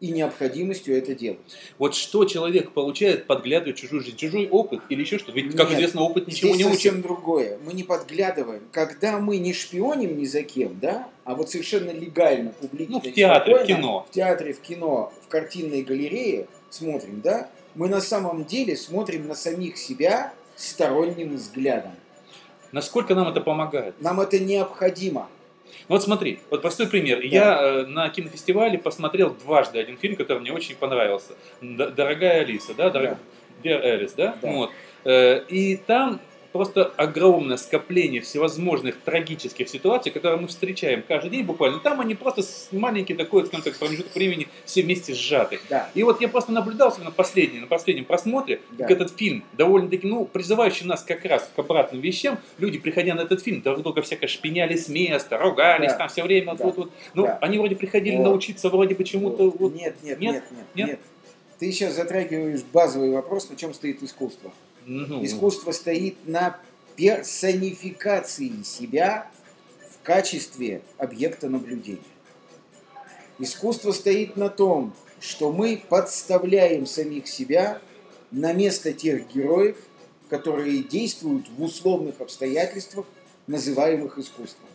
и 0.00 0.08
необходимостью 0.10 0.96
это 0.96 1.14
делать. 1.14 1.38
Вот 1.78 1.94
что 1.94 2.24
человек 2.24 2.72
получает, 2.72 3.26
подглядывая 3.26 3.74
чужую 3.74 4.02
жизнь, 4.02 4.16
чужой 4.16 4.48
опыт 4.48 4.80
или 4.88 5.02
еще 5.02 5.18
что-то. 5.18 5.32
Ведь, 5.36 5.54
как 5.54 5.68
Нет, 5.68 5.76
известно, 5.78 6.00
опыт 6.00 6.26
ничего 6.26 6.54
Здесь 6.54 6.66
не 6.66 6.72
совсем 6.72 6.94
учит. 6.94 7.02
другое. 7.04 7.58
Мы 7.64 7.74
не 7.74 7.84
подглядываем. 7.84 8.62
Когда 8.72 9.18
мы 9.20 9.36
не 9.36 9.52
шпионим 9.52 10.18
ни 10.18 10.24
за 10.24 10.42
кем, 10.42 10.80
да, 10.80 11.08
а 11.24 11.34
вот 11.36 11.50
совершенно 11.50 11.90
легально, 11.90 12.50
публично, 12.52 12.94
Ну, 12.94 13.00
в 13.00 13.14
театре, 13.14 13.54
в 13.62 13.66
кино. 13.66 14.06
в 14.08 14.12
театре, 14.14 14.54
в 14.54 14.60
кино, 14.60 15.12
в 15.24 15.28
картинной 15.28 15.82
галерее 15.82 16.48
смотрим, 16.70 17.20
да, 17.20 17.48
мы 17.74 17.88
на 17.88 18.00
самом 18.00 18.44
деле 18.44 18.76
смотрим 18.76 19.26
на 19.28 19.34
самих 19.34 19.76
себя 19.76 20.32
сторонним 20.56 21.36
взглядом. 21.36 21.92
Насколько 22.72 23.14
нам 23.14 23.28
это 23.28 23.40
помогает? 23.40 23.94
Нам 24.00 24.20
это 24.20 24.38
необходимо. 24.38 25.28
Ну 25.88 25.94
Вот 25.96 26.02
смотри, 26.02 26.40
вот 26.50 26.62
простой 26.62 26.86
пример. 26.86 27.20
Я 27.20 27.60
э, 27.60 27.86
на 27.86 28.08
кинофестивале 28.10 28.78
посмотрел 28.78 29.30
дважды 29.30 29.78
один 29.78 29.96
фильм, 29.96 30.16
который 30.16 30.38
мне 30.38 30.52
очень 30.52 30.76
понравился. 30.76 31.32
Д- 31.60 31.90
Дорогая 31.90 32.40
Алиса, 32.42 32.74
да? 32.74 32.90
Дорог... 32.90 33.18
Dear 33.62 33.82
Alice, 33.82 34.12
да? 34.16 34.36
Да. 34.40 34.50
Вот. 34.52 34.70
Э, 35.04 35.42
И 35.48 35.76
там 35.76 36.20
просто 36.52 36.84
огромное 36.96 37.56
скопление 37.56 38.20
всевозможных 38.20 39.00
трагических 39.00 39.68
ситуаций, 39.68 40.12
которые 40.12 40.40
мы 40.40 40.48
встречаем 40.48 41.02
каждый 41.06 41.30
день 41.30 41.44
буквально. 41.44 41.78
Там 41.80 42.00
они 42.00 42.14
просто 42.14 42.42
с 42.42 42.68
маленький 42.72 43.14
такой, 43.14 43.46
скажем 43.46 43.64
так, 43.64 43.76
промежуток 43.78 44.14
времени 44.14 44.48
все 44.64 44.82
вместе 44.82 45.14
сжаты. 45.14 45.58
Да. 45.70 45.88
И 45.94 46.02
вот 46.02 46.20
я 46.20 46.28
просто 46.28 46.52
наблюдал 46.52 46.94
на 47.02 47.10
последнем, 47.10 47.62
на 47.62 47.66
последнем 47.66 48.04
просмотре, 48.04 48.60
Да. 48.72 48.84
как 48.86 48.90
этот 49.00 49.16
фильм 49.18 49.44
довольно-таки, 49.54 50.06
ну, 50.06 50.24
призывающий 50.26 50.86
нас 50.86 51.02
как 51.02 51.24
раз 51.24 51.50
к 51.54 51.58
обратным 51.58 52.00
вещам. 52.00 52.38
Люди, 52.58 52.78
приходя 52.78 53.14
на 53.14 53.22
этот 53.22 53.42
фильм, 53.42 53.62
друг 53.62 53.82
друга 53.82 54.02
всяко 54.02 54.26
шпиняли 54.28 54.76
с 54.76 54.88
места, 54.88 55.38
ругались 55.38 55.92
Да. 55.92 55.98
там 55.98 56.08
все 56.08 56.22
время. 56.22 56.54
Да. 56.54 56.64
Вот, 56.64 56.76
вот. 56.76 56.90
Ну, 57.14 57.24
Да. 57.24 57.38
они 57.40 57.58
вроде 57.58 57.76
приходили 57.76 58.16
Вот. 58.16 58.24
научиться 58.24 58.68
вроде 58.68 58.94
бы 58.94 59.04
чему-то. 59.04 59.44
Вот. 59.44 59.56
Вот. 59.58 59.74
Нет, 59.74 59.96
нет, 60.02 60.20
Нет? 60.20 60.32
нет, 60.34 60.44
нет, 60.50 60.66
Нет? 60.74 60.88
нет. 60.88 61.00
Ты 61.58 61.70
сейчас 61.72 61.94
затрагиваешь 61.94 62.62
базовый 62.72 63.10
вопрос, 63.12 63.48
на 63.48 63.56
чем 63.56 63.72
стоит 63.72 64.02
искусство. 64.02 64.52
Ну, 64.84 65.24
Искусство 65.24 65.72
стоит 65.72 66.16
на 66.26 66.58
персонификации 66.96 68.62
себя 68.64 69.30
в 69.90 70.04
качестве 70.04 70.82
объекта 70.98 71.48
наблюдения. 71.48 72.00
Искусство 73.38 73.92
стоит 73.92 74.36
на 74.36 74.48
том, 74.48 74.92
что 75.20 75.52
мы 75.52 75.82
подставляем 75.88 76.86
самих 76.86 77.28
себя 77.28 77.80
на 78.30 78.52
место 78.52 78.92
тех 78.92 79.28
героев, 79.32 79.76
которые 80.28 80.82
действуют 80.82 81.48
в 81.48 81.62
условных 81.62 82.20
обстоятельствах, 82.20 83.06
называемых 83.46 84.18
искусством. 84.18 84.68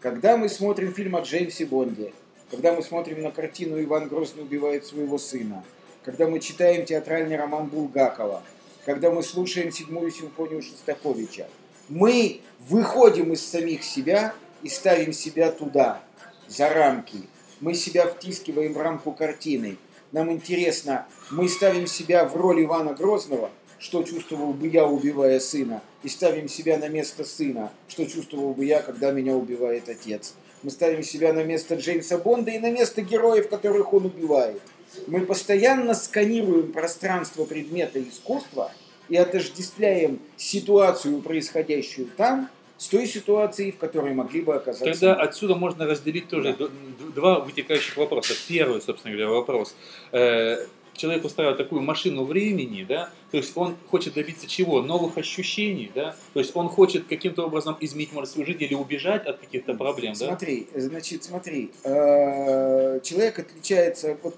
Когда 0.00 0.36
мы 0.36 0.48
смотрим 0.48 0.92
фильм 0.92 1.16
о 1.16 1.20
Джеймсе 1.20 1.66
Бонде, 1.66 2.12
когда 2.50 2.72
мы 2.72 2.82
смотрим 2.82 3.22
на 3.22 3.30
картину 3.30 3.82
«Иван 3.82 4.08
Грозный 4.08 4.42
убивает 4.42 4.86
своего 4.86 5.18
сына», 5.18 5.64
когда 6.04 6.28
мы 6.28 6.38
читаем 6.38 6.86
театральный 6.86 7.36
роман 7.36 7.66
Булгакова, 7.66 8.42
когда 8.86 9.10
мы 9.10 9.24
слушаем 9.24 9.72
седьмую 9.72 10.12
симфонию 10.12 10.62
Шостаковича, 10.62 11.48
мы 11.88 12.40
выходим 12.60 13.32
из 13.32 13.44
самих 13.44 13.82
себя 13.82 14.32
и 14.62 14.68
ставим 14.68 15.12
себя 15.12 15.50
туда, 15.50 16.02
за 16.46 16.68
рамки. 16.68 17.18
Мы 17.60 17.74
себя 17.74 18.06
втискиваем 18.06 18.74
в 18.74 18.78
рамку 18.78 19.10
картины. 19.10 19.76
Нам 20.12 20.30
интересно, 20.30 21.06
мы 21.30 21.48
ставим 21.48 21.88
себя 21.88 22.24
в 22.26 22.36
роль 22.36 22.62
Ивана 22.62 22.94
Грозного 22.94 23.50
что 23.78 24.02
чувствовал 24.02 24.54
бы 24.54 24.68
я, 24.68 24.86
убивая 24.86 25.38
сына, 25.38 25.82
и 26.02 26.08
ставим 26.08 26.48
себя 26.48 26.78
на 26.78 26.88
место 26.88 27.24
сына, 27.24 27.70
что 27.88 28.06
чувствовал 28.06 28.54
бы 28.54 28.64
я, 28.64 28.80
когда 28.80 29.10
меня 29.10 29.34
убивает 29.34 29.88
отец. 29.88 30.34
Мы 30.62 30.70
ставим 30.70 31.02
себя 31.02 31.34
на 31.34 31.44
место 31.44 31.74
Джеймса 31.74 32.16
Бонда 32.16 32.52
и 32.52 32.58
на 32.58 32.70
место 32.70 33.02
героев, 33.02 33.50
которых 33.50 33.92
он 33.92 34.06
убивает. 34.06 34.62
Мы 35.06 35.20
постоянно 35.20 35.94
сканируем 35.94 36.72
пространство 36.72 37.44
предмета 37.44 38.02
искусства 38.02 38.72
и 39.08 39.16
отождествляем 39.16 40.18
ситуацию, 40.36 41.20
происходящую 41.20 42.08
там, 42.16 42.48
с 42.78 42.88
той 42.88 43.06
ситуацией, 43.06 43.72
в 43.72 43.78
которой 43.78 44.12
могли 44.14 44.42
бы 44.42 44.54
оказаться. 44.54 44.84
Тогда 44.84 45.14
отсюда 45.14 45.54
можно 45.54 45.86
разделить 45.86 46.28
тоже 46.28 46.52
д- 46.54 46.68
д- 46.68 47.12
два 47.14 47.40
вытекающих 47.40 47.96
вопроса. 47.96 48.34
Первый, 48.48 48.80
собственно 48.80 49.14
говоря, 49.14 49.30
вопрос. 49.30 49.74
Э, 50.12 50.66
Человек 50.94 51.26
устраивает 51.26 51.58
такую 51.58 51.82
машину 51.82 52.24
времени, 52.24 52.82
да, 52.88 53.10
то 53.30 53.36
есть 53.36 53.52
он 53.54 53.76
хочет 53.90 54.14
добиться 54.14 54.46
чего? 54.46 54.80
Новых 54.80 55.18
ощущений, 55.18 55.90
да, 55.94 56.16
то 56.32 56.40
есть 56.40 56.56
он 56.56 56.70
хочет 56.70 57.06
каким-то 57.06 57.44
образом 57.44 57.76
изменить, 57.80 58.14
может, 58.14 58.30
свою 58.30 58.46
жизнь 58.46 58.62
или 58.62 58.72
убежать 58.72 59.26
от 59.26 59.38
каких-то 59.38 59.74
проблем, 59.74 60.14
да? 60.18 60.28
Смотри, 60.28 60.66
значит, 60.74 61.22
смотри, 61.24 61.70
э, 61.84 63.00
человек 63.02 63.38
отличается, 63.38 64.16
вот 64.22 64.36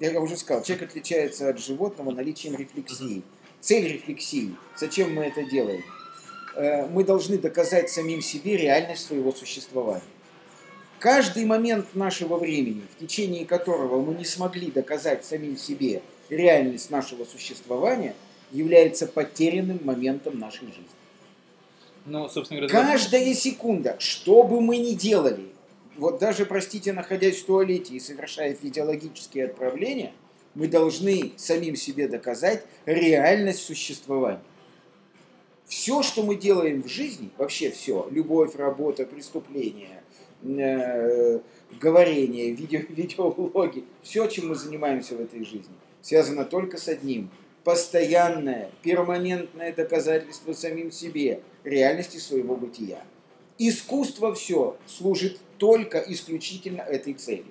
я 0.00 0.20
уже 0.20 0.36
сказал, 0.36 0.62
человек 0.62 0.88
отличается 0.88 1.50
от 1.50 1.58
животного 1.58 2.10
наличием 2.10 2.56
рефлексии. 2.56 3.22
Цель 3.60 3.92
рефлексии. 3.92 4.54
Зачем 4.76 5.14
мы 5.14 5.24
это 5.24 5.44
делаем? 5.44 5.82
Э, 6.56 6.86
Мы 6.86 7.04
должны 7.04 7.36
доказать 7.36 7.90
самим 7.90 8.22
себе 8.22 8.56
реальность 8.56 9.06
своего 9.06 9.32
существования. 9.32 10.02
Каждый 10.98 11.44
момент 11.44 11.94
нашего 11.94 12.36
времени, 12.36 12.82
в 12.94 12.98
течение 12.98 13.44
которого 13.44 14.02
мы 14.02 14.14
не 14.14 14.24
смогли 14.24 14.70
доказать 14.70 15.24
самим 15.24 15.56
себе 15.56 16.02
реальность 16.30 16.90
нашего 16.90 17.24
существования, 17.24 18.14
является 18.52 19.06
потерянным 19.06 19.80
моментом 19.84 20.38
нашей 20.38 20.66
жизни. 20.66 20.84
Ну, 22.06 22.28
собственно 22.28 22.60
говоря, 22.60 22.74
да. 22.74 22.92
Каждая 22.92 23.34
секунда, 23.34 23.96
что 23.98 24.42
бы 24.42 24.60
мы 24.60 24.78
ни 24.78 24.94
делали, 24.94 25.49
вот 26.00 26.18
даже, 26.18 26.46
простите, 26.46 26.94
находясь 26.94 27.42
в 27.42 27.44
туалете 27.44 27.94
и 27.94 28.00
совершая 28.00 28.54
физиологические 28.54 29.44
отправления, 29.44 30.14
мы 30.54 30.66
должны 30.66 31.32
самим 31.36 31.76
себе 31.76 32.08
доказать 32.08 32.64
реальность 32.86 33.60
существования. 33.60 34.42
Все, 35.66 36.02
что 36.02 36.22
мы 36.22 36.36
делаем 36.36 36.82
в 36.82 36.88
жизни, 36.88 37.28
вообще 37.36 37.70
все, 37.70 38.08
любовь, 38.10 38.56
работа, 38.56 39.04
преступление, 39.04 40.02
э, 40.42 41.40
говорение, 41.78 42.52
видео, 42.52 42.80
видеоблоги, 42.88 43.84
все, 44.02 44.26
чем 44.26 44.48
мы 44.48 44.54
занимаемся 44.54 45.16
в 45.16 45.20
этой 45.20 45.44
жизни, 45.44 45.74
связано 46.00 46.46
только 46.46 46.78
с 46.78 46.88
одним. 46.88 47.28
Постоянное, 47.62 48.70
перманентное 48.82 49.70
доказательство 49.74 50.54
самим 50.54 50.90
себе 50.90 51.42
реальности 51.62 52.16
своего 52.16 52.56
бытия. 52.56 53.04
Искусство 53.58 54.34
все 54.34 54.78
служит 54.86 55.38
только 55.60 55.98
исключительно 55.98 56.80
этой 56.80 57.12
цели. 57.12 57.44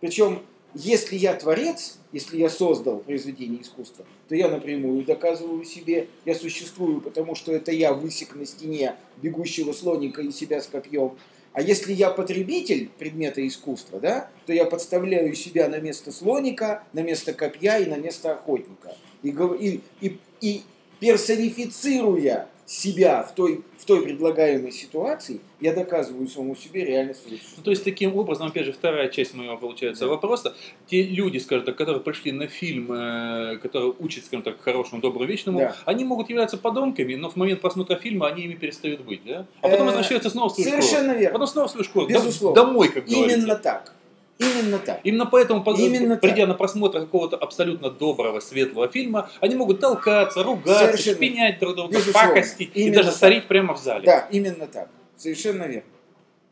Причем, 0.00 0.42
если 0.74 1.16
я 1.16 1.34
творец, 1.34 1.98
если 2.12 2.38
я 2.38 2.48
создал 2.48 2.98
произведение 2.98 3.60
искусства, 3.60 4.06
то 4.28 4.34
я 4.34 4.48
напрямую 4.48 5.04
доказываю 5.04 5.62
себе, 5.64 6.08
я 6.24 6.34
существую, 6.34 7.02
потому 7.02 7.34
что 7.34 7.52
это 7.52 7.72
я 7.72 7.92
высек 7.92 8.34
на 8.34 8.46
стене 8.46 8.96
бегущего 9.18 9.72
слоника 9.72 10.22
и 10.22 10.32
себя 10.32 10.62
с 10.62 10.66
копьем. 10.66 11.12
А 11.52 11.60
если 11.60 11.92
я 11.92 12.10
потребитель 12.10 12.88
предмета 12.98 13.46
искусства, 13.46 14.00
да, 14.00 14.30
то 14.46 14.54
я 14.54 14.64
подставляю 14.64 15.34
себя 15.34 15.68
на 15.68 15.78
место 15.78 16.12
слоника, 16.12 16.84
на 16.94 17.00
место 17.00 17.34
копья 17.34 17.78
и 17.78 17.86
на 17.86 17.96
место 17.96 18.32
охотника. 18.32 18.96
И, 19.22 19.80
и, 20.00 20.18
и 20.40 20.62
персонифицируя 21.00 22.48
себя 22.66 23.22
в 23.22 23.32
той, 23.34 23.62
в 23.78 23.84
той 23.84 24.02
предлагаемой 24.02 24.72
ситуации, 24.72 25.40
я 25.60 25.72
доказываю 25.72 26.26
самому 26.28 26.56
себе 26.56 26.84
реальность 26.84 27.22
Ну, 27.56 27.62
то 27.62 27.70
есть, 27.70 27.84
таким 27.84 28.16
образом, 28.16 28.48
опять 28.48 28.66
же, 28.66 28.72
вторая 28.72 29.08
часть 29.08 29.34
моего, 29.34 29.56
получается, 29.56 30.08
вопроса. 30.08 30.54
Те 30.88 31.04
люди, 31.04 31.38
скажем 31.38 31.64
так, 31.64 31.76
которые 31.76 32.02
пришли 32.02 32.32
на 32.32 32.48
фильм, 32.48 32.90
э, 32.92 33.58
который 33.58 33.94
учит, 34.00 34.24
скажем 34.24 34.42
так, 34.42 34.60
хорошему, 34.60 35.00
доброму, 35.00 35.26
вечному, 35.26 35.60
Да. 35.60 35.76
они 35.84 36.04
могут 36.04 36.28
являться 36.28 36.56
подонками, 36.58 37.14
но 37.14 37.30
в 37.30 37.36
момент 37.36 37.60
просмотра 37.60 37.94
фильма 37.96 38.26
они 38.26 38.42
ими 38.42 38.54
перестают 38.54 39.00
быть, 39.02 39.20
да? 39.24 39.46
А 39.62 39.68
потом 39.68 39.82
Э, 39.82 39.86
возвращаются 39.86 40.30
снова 40.30 40.48
в 40.48 40.52
свою 40.54 40.68
школу. 40.68 40.82
Совершенно 40.82 41.12
верно. 41.12 41.32
Потом 41.32 41.46
снова 41.46 41.68
в 41.68 41.70
свою 41.70 41.84
школу. 41.84 42.06
Безусловно. 42.08 42.62
Домой, 42.62 42.88
как 42.88 43.06
говорится. 43.06 43.38
Именно 43.38 43.56
так. 43.56 43.92
Именно 44.38 44.78
так. 44.78 45.00
Именно 45.04 45.26
поэтому, 45.26 45.64
Именно 45.76 46.16
придя 46.16 46.40
так. 46.42 46.48
на 46.48 46.54
просмотр 46.54 47.00
какого-то 47.00 47.36
абсолютно 47.36 47.90
доброго, 47.90 48.40
светлого 48.40 48.88
фильма, 48.88 49.30
они 49.40 49.54
могут 49.54 49.80
толкаться, 49.80 50.42
ругаться, 50.42 50.86
Совершенно. 50.86 51.16
шпинять 51.16 51.58
друг 51.58 51.74
друга, 51.74 51.94
Безусловно. 51.96 52.28
пакостить 52.28 52.70
и 52.74 52.82
Именно 52.82 52.96
даже 52.96 53.10
так. 53.10 53.18
сорить 53.18 53.48
прямо 53.48 53.74
в 53.74 53.78
зале. 53.78 54.04
Да, 54.04 54.28
именно 54.30 54.66
так. 54.66 54.90
Совершенно 55.16 55.64
верно. 55.64 55.88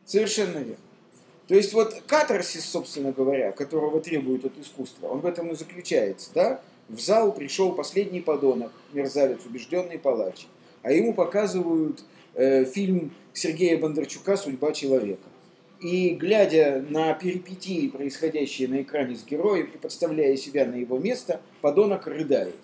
Совершенно 0.05 0.57
верно. 0.57 0.77
То 1.47 1.53
есть 1.53 1.73
вот 1.73 2.01
катарсис, 2.07 2.65
собственно 2.65 3.11
говоря, 3.11 3.51
которого 3.51 4.01
требует 4.01 4.45
от 4.45 4.57
искусства, 4.57 5.07
он 5.07 5.19
в 5.19 5.25
этом 5.27 5.51
и 5.51 5.55
заключается, 5.55 6.31
да? 6.33 6.61
В 6.89 6.99
зал 6.99 7.31
пришел 7.33 7.71
последний 7.73 8.21
подонок, 8.21 8.71
мерзавец, 8.93 9.39
убежденный 9.45 9.99
палач, 9.99 10.47
а 10.81 10.91
ему 10.91 11.13
показывают 11.13 12.03
э, 12.33 12.65
фильм 12.65 13.11
Сергея 13.33 13.77
Бондарчука 13.77 14.37
«Судьба 14.37 14.71
человека». 14.71 15.21
И 15.85 16.15
глядя 16.15 16.83
на 16.89 17.13
перипетии, 17.13 17.89
происходящие 17.89 18.67
на 18.67 18.81
экране 18.81 19.15
с 19.15 19.23
героем, 19.23 19.69
и 19.71 19.77
подставляя 19.77 20.35
себя 20.35 20.65
на 20.65 20.73
его 20.73 20.97
место, 20.97 21.41
подонок 21.61 22.07
рыдает. 22.07 22.55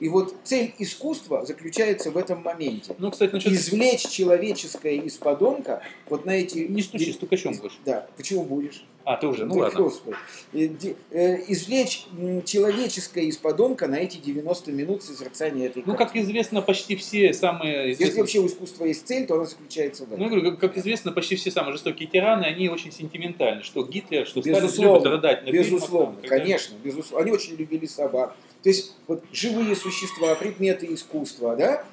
И 0.00 0.08
вот 0.08 0.34
цель 0.42 0.74
искусства 0.80 1.46
заключается 1.46 2.10
в 2.10 2.16
этом 2.16 2.42
моменте 2.42 2.92
Ну, 2.98 3.12
кстати, 3.12 3.32
насчет... 3.32 3.52
извлечь 3.52 4.08
человеческое 4.08 4.96
из 4.96 5.16
подонка 5.16 5.80
вот 6.08 6.26
на 6.26 6.32
эти... 6.32 6.58
Не 6.58 6.82
стучи, 6.82 7.12
стукачом 7.12 7.54
будешь. 7.54 7.78
Да, 7.84 8.08
почему 8.16 8.42
будешь? 8.42 8.84
А, 9.06 9.16
ты 9.16 9.28
уже, 9.28 9.46
ну 9.46 9.54
ладно. 9.54 9.78
Господи. 9.82 10.16
Э, 10.52 10.68
э, 11.12 11.36
Извлечь 11.46 12.06
человеческое 12.44 13.26
из 13.26 13.36
подонка 13.36 13.86
на 13.86 13.94
эти 13.94 14.16
90 14.16 14.72
минут 14.72 15.04
созерцания 15.04 15.66
этой 15.68 15.84
Ну, 15.86 15.94
как 15.94 16.16
известно, 16.16 16.60
почти 16.60 16.96
все 16.96 17.32
самые 17.32 17.90
Если 17.90 17.92
известные... 18.02 18.22
вообще 18.22 18.38
у 18.40 18.46
искусства 18.48 18.84
есть 18.84 19.06
цель, 19.06 19.24
то 19.28 19.36
она 19.36 19.44
заключается 19.44 20.06
в 20.06 20.08
Ну, 20.08 20.14
этом. 20.16 20.24
я 20.24 20.40
говорю, 20.40 20.56
как, 20.56 20.76
известно, 20.76 21.12
почти 21.12 21.36
все 21.36 21.52
самые 21.52 21.74
жестокие 21.74 22.08
тираны, 22.08 22.46
они 22.46 22.68
очень 22.68 22.90
сентиментальны. 22.90 23.62
Что 23.62 23.84
Гитлер, 23.84 24.26
что 24.26 24.40
Сталин 24.40 24.56
Безусловно, 24.60 24.96
любят 24.96 25.06
рыдать 25.12 25.42
на 25.44 25.52
фильмах, 25.52 25.66
Безусловно, 25.70 26.12
там, 26.14 26.22
когда- 26.22 26.38
конечно, 26.38 26.74
безусловно. 26.82 27.24
Они 27.24 27.32
очень 27.32 27.54
любили 27.54 27.86
собак. 27.86 28.34
То 28.64 28.68
есть 28.70 28.96
вот 29.06 29.22
живые 29.32 29.76
существа, 29.76 30.34
предметы 30.34 30.92
искусства, 30.92 31.54
да, 31.54 31.84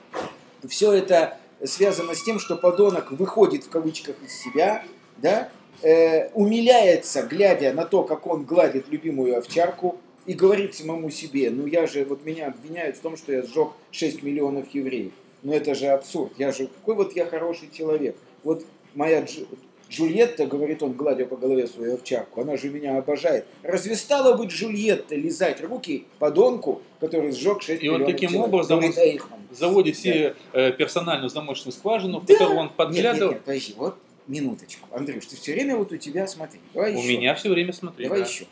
все 0.68 0.92
это 0.94 1.38
связано 1.64 2.16
с 2.16 2.24
тем, 2.24 2.40
что 2.40 2.56
подонок 2.58 3.12
выходит 3.12 3.66
в 3.66 3.70
кавычках 3.70 4.16
из 4.26 4.34
себя, 4.42 4.84
да, 5.18 5.52
э, 5.82 6.30
умиляется, 6.34 7.24
глядя 7.24 7.74
на 7.74 7.86
то, 7.86 8.04
как 8.04 8.28
он 8.28 8.44
гладит 8.46 8.88
любимую 8.90 9.38
овчарку, 9.38 9.98
и 10.26 10.34
говорит 10.34 10.74
самому 10.74 11.10
себе, 11.10 11.50
ну 11.50 11.66
я 11.66 11.86
же, 11.86 12.06
вот 12.06 12.24
меня 12.24 12.48
обвиняют 12.48 12.96
в 12.96 13.02
том, 13.02 13.18
что 13.18 13.34
я 13.34 13.42
сжег 13.44 13.70
6 13.92 14.24
миллионов 14.24 14.74
евреев. 14.74 15.12
Ну 15.42 15.52
это 15.52 15.76
же 15.76 15.88
абсурд, 15.88 16.32
я 16.38 16.52
же, 16.54 16.68
какой 16.68 16.96
вот 16.96 17.14
я 17.16 17.26
хороший 17.26 17.70
человек. 17.78 18.16
Вот 18.44 18.64
моя 18.96 19.22
Дж- 19.24 19.46
Джульетта, 19.90 20.46
говорит 20.48 20.82
он, 20.82 20.94
гладя 20.94 21.26
по 21.26 21.36
голове 21.36 21.68
свою 21.68 21.96
овчарку, 21.96 22.40
она 22.42 22.56
же 22.56 22.70
меня 22.70 22.98
обожает. 22.98 23.46
Разве 23.64 23.96
стала 23.96 24.38
быть 24.38 24.50
Джульетта 24.50 25.16
лизать 25.16 25.62
руки 25.62 26.06
подонку, 26.20 26.82
который 27.02 27.32
сжег 27.34 27.62
6 27.62 27.84
И 27.84 27.90
он 27.90 27.96
миллионов 27.96 28.14
таким 28.14 28.30
человек? 28.30 28.48
образом 28.54 28.80
Говорит 28.80 29.22
он 29.30 29.40
заводит 29.56 29.98
себе 29.98 30.36
э, 30.54 30.72
персональную 30.72 31.30
замочную 31.30 31.74
скважину, 31.74 32.22
в 32.22 32.26
Да. 32.26 32.34
которую 32.34 32.58
он 32.60 32.64
Нет, 32.64 32.70
нет, 32.70 32.78
подглядывал. 32.78 33.32
нет, 33.34 33.42
подожди, 33.42 33.74
вот 33.78 33.96
минуточку. 34.28 34.88
Андрюш, 34.92 35.26
ты 35.26 35.36
все 35.36 35.54
время 35.54 35.76
вот 35.78 35.92
у 35.92 35.98
тебя, 35.98 36.28
смотри, 36.28 36.60
давай 36.74 36.94
У 36.96 37.00
еще. 37.00 37.18
меня 37.18 37.36
все 37.36 37.50
время 37.50 37.74
смотри. 37.74 38.06
Давай 38.06 38.22
да. 38.22 38.28
еще. 38.28 38.46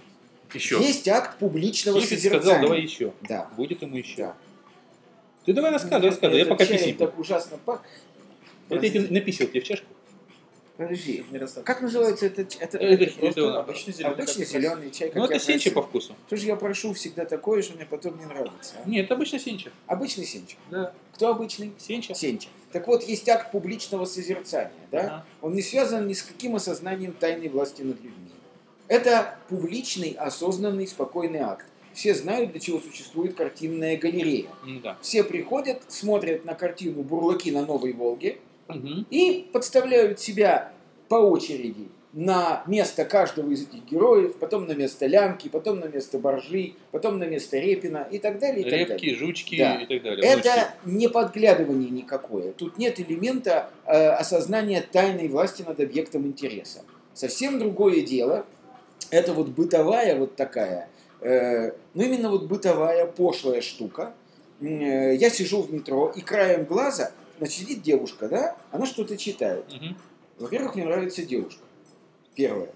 Еще. 0.54 0.80
Есть 0.82 1.08
акт 1.08 1.40
публичного 1.40 2.00
Хифиц 2.02 2.18
созерцания. 2.18 2.42
сказал, 2.44 2.62
давай 2.62 2.82
еще. 2.82 3.14
Да, 3.22 3.50
Будет 3.56 3.82
ему 3.82 3.98
еще. 3.98 4.18
да. 4.18 4.36
Ты 5.46 5.54
давай 5.54 5.72
рассказывай, 5.72 6.10
рассказывай, 6.10 6.40
я 6.40 6.46
пока 6.46 6.66
писить. 6.66 6.98
так 6.98 7.18
ужасно 7.18 7.58
пах. 7.58 7.82
Вот 8.70 8.84
я 8.84 8.90
тебе 8.90 9.08
написал 9.10 9.48
тебе 9.48 9.62
в 9.62 9.64
чашку. 9.64 9.88
Подожди, 10.78 11.24
как 11.64 11.82
называется 11.82 12.26
этот 12.26 12.50
чай? 12.50 12.62
Это, 12.64 12.78
Это- 12.80 13.04
это 13.04 13.26
это 13.28 13.60
обычный 13.60 13.94
зеленый, 13.94 14.14
обычный 14.16 14.46
зеленый 14.46 14.92
чай, 14.92 15.10
как 15.10 15.16
Ну 15.18 15.26
это 15.26 15.40
сенча 15.40 15.70
по 15.72 15.82
вкусу. 15.84 16.16
Что 16.28 16.36
же 16.38 16.48
я 16.48 16.56
прошу 16.56 16.94
всегда 16.94 17.26
такое, 17.26 17.62
что 17.62 17.76
мне 17.76 17.86
потом 17.86 18.18
не 18.18 18.26
нравится? 18.26 18.76
а? 18.84 18.90
Нет, 18.90 19.06
это 19.06 19.14
обычно 19.14 19.38
сенча. 19.40 19.70
Обычный 19.86 20.26
сенча. 20.26 20.56
Да. 20.72 20.94
Кто 21.14 21.30
обычный? 21.30 21.74
Сенча. 21.78 22.16
Сенча. 22.16 22.50
Так 22.72 22.88
вот, 22.88 23.04
есть 23.04 23.28
акт 23.30 23.52
публичного 23.52 24.06
созерцания, 24.06 24.72
да? 24.92 25.00
Ага. 25.00 25.26
Он 25.42 25.54
не 25.54 25.62
связан 25.62 26.08
ни 26.08 26.14
с 26.14 26.22
каким 26.24 26.56
осознанием 26.56 27.14
тайной 27.14 27.50
власти 27.50 27.82
над 27.82 27.98
людьми. 28.02 28.30
Это 28.88 29.36
публичный, 29.50 30.12
осознанный, 30.12 30.88
спокойный 30.88 31.40
акт. 31.40 31.66
Все 31.94 32.14
знают, 32.16 32.52
для 32.52 32.60
чего 32.62 32.80
существует 32.80 33.36
картинная 33.36 33.98
галерея. 33.98 34.48
М, 34.66 34.82
Да. 34.82 34.98
Все 35.02 35.24
приходят, 35.24 35.82
смотрят 35.90 36.46
на 36.46 36.54
картину 36.56 37.04
«Бурлаки 37.04 37.52
на 37.52 37.66
Новой 37.66 37.92
Волге» 37.94 38.40
Мгм. 38.70 39.06
и 39.10 39.50
подставляют 39.52 40.20
себя 40.22 40.72
по 41.10 41.16
очереди 41.16 41.90
на 42.14 42.64
место 42.68 43.06
каждого 43.06 43.50
из 43.52 43.62
этих 43.64 43.86
героев, 43.86 44.36
потом 44.38 44.68
на 44.68 44.74
место 44.74 45.06
лямки, 45.06 45.48
потом 45.48 45.80
на 45.80 45.86
место 45.86 46.18
боржи, 46.18 46.74
потом 46.92 47.20
на 47.20 47.24
место 47.24 47.58
репина 47.58 48.06
и 48.12 48.20
так 48.20 48.40
далее. 48.40 48.62
И 48.62 48.70
так 48.70 48.74
Репки, 48.80 48.92
далее. 49.06 49.16
жучки 49.16 49.58
Да. 49.58 49.76
и 49.76 49.86
так 49.86 50.04
далее. 50.04 50.26
Это 50.26 50.74
не 50.86 51.08
подглядывание 51.08 51.90
никакое. 51.90 52.52
Тут 52.52 52.78
нет 52.78 53.00
элемента 53.00 53.70
э, 53.86 54.10
осознания 54.10 54.82
тайной 54.92 55.30
власти 55.30 55.62
над 55.66 55.80
объектом 55.80 56.26
интереса. 56.28 56.82
Совсем 57.14 57.60
другое 57.60 58.02
дело. 58.02 58.46
Это 59.10 59.34
вот 59.34 59.48
бытовая 59.50 60.18
вот 60.18 60.36
такая, 60.36 60.90
э, 61.22 61.72
ну 61.94 62.04
именно 62.04 62.30
вот 62.30 62.44
бытовая 62.44 63.06
пошлая 63.06 63.62
штука. 63.62 64.14
Э, 64.60 65.16
Я 65.16 65.30
сижу 65.30 65.62
в 65.62 65.74
метро 65.74 66.12
и 66.14 66.20
краем 66.22 66.66
глаза, 66.66 67.12
значит, 67.38 67.56
сидит 67.56 67.82
девушка, 67.82 68.28
да, 68.28 68.56
она 68.72 68.86
что-то 68.86 69.18
читает. 69.18 69.64
Мгм. 69.74 69.98
Во-первых, 70.40 70.76
мне 70.76 70.84
нравится 70.86 71.24
девушка. 71.24 71.62
Первое. 72.36 72.70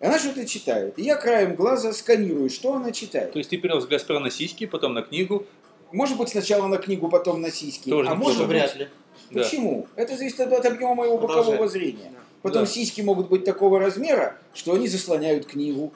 И 0.00 0.04
она 0.04 0.18
что-то 0.18 0.46
читает. 0.46 0.98
И 0.98 1.02
я 1.02 1.16
краем 1.16 1.54
глаза 1.54 1.92
сканирую, 1.92 2.50
что 2.50 2.74
она 2.74 2.92
читает. 2.92 3.32
То 3.32 3.38
есть 3.38 3.50
ты 3.50 3.56
перевел 3.56 3.78
взгляд 3.78 4.00
сперва 4.02 4.20
на 4.20 4.30
сиськи, 4.30 4.66
потом 4.66 4.94
на 4.94 5.02
книгу. 5.02 5.46
Может 5.92 6.18
быть, 6.18 6.28
сначала 6.28 6.66
на 6.66 6.76
книгу, 6.78 7.08
потом 7.08 7.40
на 7.40 7.50
сиськи. 7.50 7.88
Тоже 7.88 8.10
а 8.10 8.14
может 8.14 8.40
быть, 8.40 8.48
вряд 8.48 8.76
ли. 8.76 8.88
Да. 9.30 9.42
Почему? 9.42 9.86
Это 9.96 10.16
зависит 10.16 10.40
от, 10.40 10.52
от 10.52 10.66
объема 10.66 10.96
моего 10.96 11.18
Продолжай. 11.18 11.44
бокового 11.52 11.68
зрения. 11.68 12.12
Потом 12.42 12.64
Да. 12.64 12.66
сиськи 12.70 13.00
могут 13.00 13.28
быть 13.28 13.44
такого 13.44 13.80
размера, 13.80 14.36
что 14.52 14.74
они 14.74 14.88
заслоняют 14.88 15.46
книгу. 15.46 15.92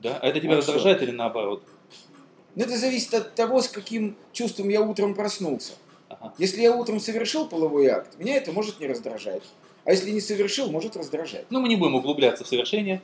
Да? 0.00 0.18
А 0.20 0.28
это 0.28 0.40
тебя 0.40 0.56
А 0.58 0.62
что? 0.62 0.72
раздражает 0.72 1.02
или 1.02 1.10
наоборот? 1.10 1.62
Но 2.54 2.64
это 2.64 2.76
зависит 2.76 3.12
от 3.12 3.34
того, 3.34 3.60
с 3.60 3.68
каким 3.68 4.16
чувством 4.32 4.68
я 4.70 4.80
утром 4.80 5.14
проснулся. 5.14 5.74
Ага. 6.08 6.32
Если 6.38 6.62
я 6.62 6.74
утром 6.74 7.00
совершил 7.00 7.46
половой 7.46 7.88
акт, 7.88 8.18
меня 8.18 8.36
это 8.36 8.52
может 8.52 8.80
не 8.80 8.86
раздражать. 8.86 9.42
А 9.86 9.92
если 9.92 10.10
не 10.10 10.20
совершил, 10.20 10.70
может 10.70 10.96
раздражать. 10.96 11.46
Ну, 11.48 11.60
мы 11.60 11.68
не 11.68 11.76
будем 11.76 11.94
углубляться 11.94 12.44
в 12.44 12.48
совершение. 12.48 13.00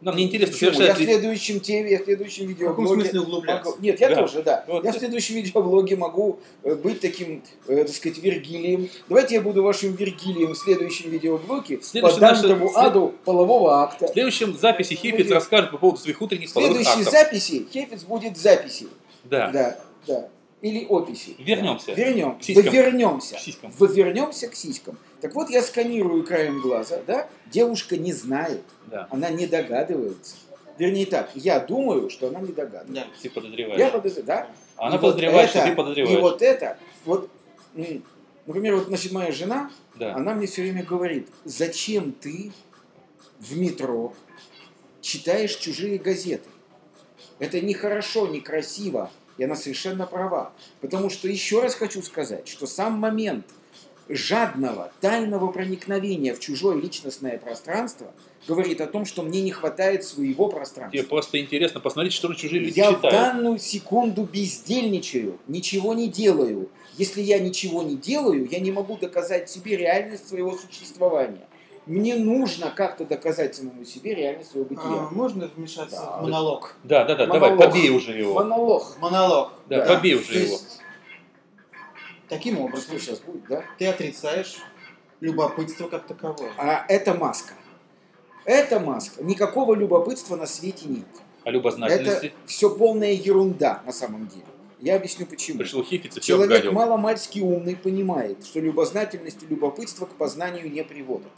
Нам 0.00 0.16
не 0.16 0.24
интересно, 0.24 0.52
Почему? 0.68 0.82
Я 0.84 0.94
в 0.94 0.98
следующем 0.98 1.60
теме, 1.60 1.92
я 1.92 1.98
в 1.98 2.04
следующем 2.04 2.44
В 2.46 2.48
каком 2.58 2.84
видеоблоге... 2.84 3.00
смысле 3.02 3.20
углубляться? 3.20 3.70
могу- 3.70 3.82
Нет, 3.82 4.00
я 4.00 4.08
Да. 4.10 4.14
тоже, 4.16 4.42
да. 4.42 4.64
Вот 4.68 4.84
Я 4.84 4.92
в 4.92 4.98
следующем 4.98 5.34
видеоблоге 5.36 5.96
могу 5.96 6.40
э, 6.62 6.74
быть 6.74 7.00
таким, 7.00 7.42
э, 7.68 7.84
так 7.84 7.94
сказать, 7.94 8.18
Вергилием. 8.18 8.90
Давайте 9.08 9.36
я 9.36 9.40
буду 9.40 9.62
вашим 9.62 9.94
Вергилием 9.94 10.52
в 10.52 10.58
следующем 10.58 11.08
видеоблоге 11.10 11.78
по 11.78 11.84
Следующий 11.84 12.20
дантому 12.20 12.64
наш- 12.66 12.72
след- 12.74 12.84
аду 12.86 13.14
полового 13.24 13.82
акта. 13.82 14.08
В 14.08 14.10
следующем 14.10 14.56
записи 14.58 14.94
Будет. 15.10 15.30
расскажет 15.30 15.70
по 15.70 15.78
поводу 15.78 15.98
своих 15.98 16.20
утренних 16.20 16.50
В 16.50 16.52
половых 16.52 16.76
следующей 16.76 17.00
актов. 17.08 17.12
записи 17.12 17.66
Хефиц 17.72 18.02
будет 18.02 18.36
записи. 18.36 18.86
Да. 19.24 19.50
Да, 19.52 19.78
да. 20.06 20.28
Или 20.64 20.86
описи. 20.86 21.34
Вернемся. 21.38 21.92
Вернем. 21.92 22.38
К 22.38 22.42
сиськам. 22.42 22.72
Вернемся. 22.72 23.34
К 23.36 23.38
сиськам. 23.38 23.70
Вернемся 23.78 24.48
к 24.48 24.54
сиськам. 24.54 24.98
Так 25.20 25.34
вот, 25.34 25.50
я 25.50 25.60
сканирую 25.60 26.24
краем 26.24 26.62
глаза, 26.62 27.02
да? 27.06 27.28
Девушка 27.52 27.98
не 27.98 28.14
знает, 28.14 28.62
Да. 28.86 29.06
она 29.10 29.28
не 29.28 29.46
догадывается. 29.46 30.36
Вернее 30.78 31.04
так, 31.04 31.30
я 31.34 31.60
думаю, 31.60 32.08
что 32.08 32.28
она 32.28 32.40
не 32.40 32.52
догадывается. 32.54 32.94
Да. 32.94 33.06
Ты 33.22 33.28
подозреваешь. 33.28 33.78
Я 33.78 33.90
подозреваю, 33.90 34.26
да? 34.26 34.50
Она 34.76 34.96
И 34.96 34.98
вот 34.98 35.00
подозревает, 35.02 35.50
что 35.50 35.58
это- 35.58 35.68
ты 35.68 35.76
подозреваешь. 35.76 36.18
И 36.18 36.20
вот 36.22 36.40
это, 36.40 36.78
вот, 37.04 37.30
например, 38.46 38.76
вот, 38.76 38.86
значит, 38.86 39.12
моя 39.12 39.32
жена, 39.32 39.70
Да. 39.96 40.14
она 40.14 40.32
мне 40.32 40.46
все 40.46 40.62
время 40.62 40.82
говорит, 40.82 41.28
зачем 41.44 42.12
ты 42.12 42.52
в 43.38 43.54
метро 43.58 44.14
читаешь 45.02 45.54
чужие 45.56 45.98
газеты? 45.98 46.48
Это 47.38 47.60
нехорошо, 47.60 48.28
некрасиво. 48.28 49.10
И 49.38 49.44
она 49.44 49.56
совершенно 49.56 50.06
права. 50.06 50.52
Потому 50.80 51.10
что 51.10 51.28
еще 51.28 51.60
раз 51.60 51.74
хочу 51.74 52.02
сказать, 52.02 52.48
что 52.48 52.66
сам 52.66 52.94
момент 52.94 53.46
жадного, 54.08 54.92
тайного 55.00 55.50
проникновения 55.50 56.34
в 56.34 56.40
чужое 56.40 56.80
личностное 56.80 57.38
пространство 57.38 58.12
говорит 58.46 58.80
о 58.80 58.86
том, 58.86 59.06
что 59.06 59.22
мне 59.22 59.40
не 59.40 59.50
хватает 59.50 60.04
своего 60.04 60.48
пространства. 60.48 60.98
Тебе 60.98 61.08
просто 61.08 61.40
интересно 61.40 61.80
посмотреть, 61.80 62.12
что 62.12 62.30
же 62.30 62.38
чужие 62.38 62.60
люди 62.60 62.78
Я 62.78 62.90
в 62.90 62.96
читают. 62.96 63.14
данную 63.14 63.58
секунду 63.58 64.24
бездельничаю, 64.24 65.38
ничего 65.48 65.94
не 65.94 66.08
делаю. 66.08 66.68
Если 66.98 67.22
я 67.22 67.38
ничего 67.38 67.82
не 67.82 67.96
делаю, 67.96 68.46
я 68.50 68.60
не 68.60 68.70
могу 68.70 68.96
доказать 68.96 69.50
себе 69.50 69.76
реальность 69.76 70.28
своего 70.28 70.56
существования. 70.56 71.46
Мне 71.86 72.14
нужно 72.16 72.70
как-то 72.70 73.04
доказать 73.04 73.54
самому 73.54 73.84
себе 73.84 74.14
реальность 74.14 74.50
своего 74.52 74.66
А, 74.70 74.74
бытия. 74.74 75.08
можно 75.10 75.50
вмешаться 75.54 75.96
Да. 76.00 76.16
в 76.18 76.22
монолог? 76.22 76.76
Да, 76.82 77.04
да, 77.04 77.14
да, 77.14 77.26
давай, 77.26 77.50
Монолог. 77.50 77.66
побей 77.72 77.90
уже 77.90 78.12
его. 78.16 78.34
Монолог. 78.34 78.96
Монолог. 79.00 79.52
Да, 79.68 79.84
Да. 79.84 79.94
побей 79.94 80.14
То 80.14 80.20
уже 80.22 80.32
его. 80.38 80.52
есть, 80.52 80.80
таким 82.28 82.54
Что 82.54 82.64
образом, 82.64 82.98
сейчас 82.98 83.20
будет, 83.20 83.44
да? 83.48 83.64
ты 83.78 83.86
отрицаешь 83.86 84.58
любопытство 85.20 85.88
как 85.88 86.06
таковое. 86.06 86.52
А 86.56 86.86
это 86.88 87.12
маска. 87.14 87.52
Это 88.46 88.80
маска. 88.80 89.22
Никакого 89.22 89.74
любопытства 89.74 90.36
на 90.36 90.46
свете 90.46 90.86
нет. 90.86 91.06
Это 91.42 91.50
любознательности. 91.50 92.32
все 92.46 92.70
полная 92.74 93.12
ерунда 93.12 93.82
на 93.84 93.92
самом 93.92 94.26
деле. 94.28 94.44
Я 94.80 94.96
объясню 94.96 95.26
почему. 95.26 95.58
Пришел 95.58 95.82
все 95.82 95.98
Человек 96.20 96.70
маломальски 96.72 97.40
умный 97.40 97.76
понимает, 97.76 98.44
что 98.44 98.60
любознательность 98.60 99.42
и 99.42 99.46
любопытство 99.46 100.04
к 100.06 100.10
познанию 100.14 100.70
не 100.70 100.82
приводят. 100.84 101.32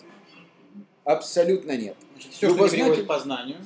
Абсолютно 1.07 1.77
нет. 1.77 1.97
Значит, 2.15 2.33
все, 2.33 2.37
что 2.39 2.47
не 2.49 2.53
Любознатель- 2.55 2.79
приводит 2.85 3.05
к 3.05 3.09
познанию, 3.09 3.57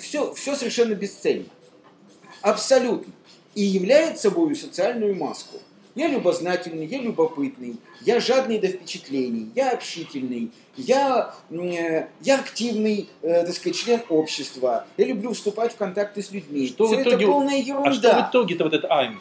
Все, 0.00 0.32
все 0.34 0.56
совершенно 0.56 0.94
бесцельно. 0.94 1.44
Абсолютно. 2.40 3.12
И 3.54 3.62
является 3.62 4.30
собой 4.30 4.56
социальную 4.56 5.14
маску. 5.14 5.58
Я 5.94 6.08
любознательный, 6.08 6.86
я 6.86 6.98
любопытный, 7.02 7.76
я 8.00 8.18
жадный 8.18 8.58
до 8.58 8.68
впечатлений, 8.68 9.50
я 9.54 9.72
общительный, 9.72 10.50
я, 10.78 11.34
э, 11.50 12.06
я 12.22 12.38
активный, 12.40 13.10
э, 13.20 13.44
так 13.44 13.54
сказать, 13.54 13.76
член 13.76 14.00
общества, 14.08 14.86
я 14.96 15.04
люблю 15.04 15.34
вступать 15.34 15.72
в 15.74 15.76
контакты 15.76 16.22
с 16.22 16.30
людьми. 16.30 16.66
Что 16.68 16.86
в 16.86 16.92
Всё 16.92 17.02
итоге- 17.02 17.24
это 17.24 17.26
полная 17.32 17.58
А 17.60 17.62
что 17.62 17.74
в 17.74 17.84
ерунда. 17.84 18.28
итоге-то 18.30 18.64
вот 18.64 18.72
это 18.72 18.86
I'm? 18.88 19.16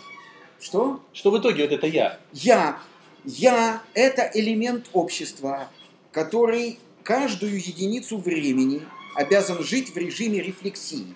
Что? 0.62 1.02
Что 1.12 1.32
в 1.32 1.40
итоге 1.40 1.64
вот 1.64 1.74
это 1.74 1.88
я? 1.88 2.18
Я. 2.32 2.80
Я– 3.26 3.82
это 3.94 4.32
элемент 4.34 4.86
общества, 4.94 5.68
который 6.14 6.80
каждую 7.04 7.56
единицу 7.56 8.18
времени 8.18 8.82
обязан 9.16 9.64
жить 9.64 9.94
в 9.94 9.98
режиме 9.98 10.42
рефлексии. 10.42 11.16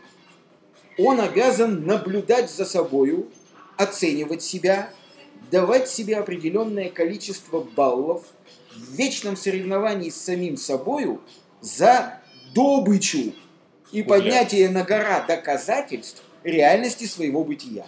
Он 0.97 1.19
обязан 1.19 1.85
наблюдать 1.85 2.49
за 2.49 2.65
собою, 2.65 3.29
оценивать 3.77 4.41
себя, 4.41 4.89
давать 5.51 5.89
себе 5.89 6.17
определенное 6.17 6.89
количество 6.89 7.59
баллов 7.61 8.23
в 8.75 8.93
вечном 8.95 9.35
соревновании 9.35 10.09
с 10.09 10.15
самим 10.15 10.57
собою 10.57 11.21
за 11.61 12.21
добычу 12.53 13.33
и 13.91 14.01
Бля. 14.01 14.15
поднятие 14.15 14.69
на 14.69 14.83
гора 14.83 15.25
доказательств 15.25 16.23
реальности 16.43 17.05
своего 17.05 17.43
бытия. 17.43 17.85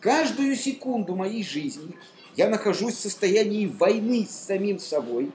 Каждую 0.00 0.56
секунду 0.56 1.14
моей 1.14 1.44
жизни 1.44 1.94
я 2.36 2.48
нахожусь 2.48 2.94
в 2.94 3.00
состоянии 3.00 3.66
войны 3.66 4.26
с 4.28 4.46
самим 4.46 4.78
собой, 4.78 5.30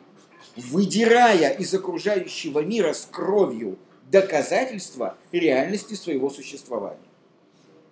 выдирая 0.57 1.51
из 1.51 1.73
окружающего 1.73 2.59
мира 2.59 2.93
с 2.93 3.07
кровью 3.09 3.77
доказательства 4.11 5.17
реальности 5.31 5.93
своего 5.93 6.29
существования. 6.29 6.99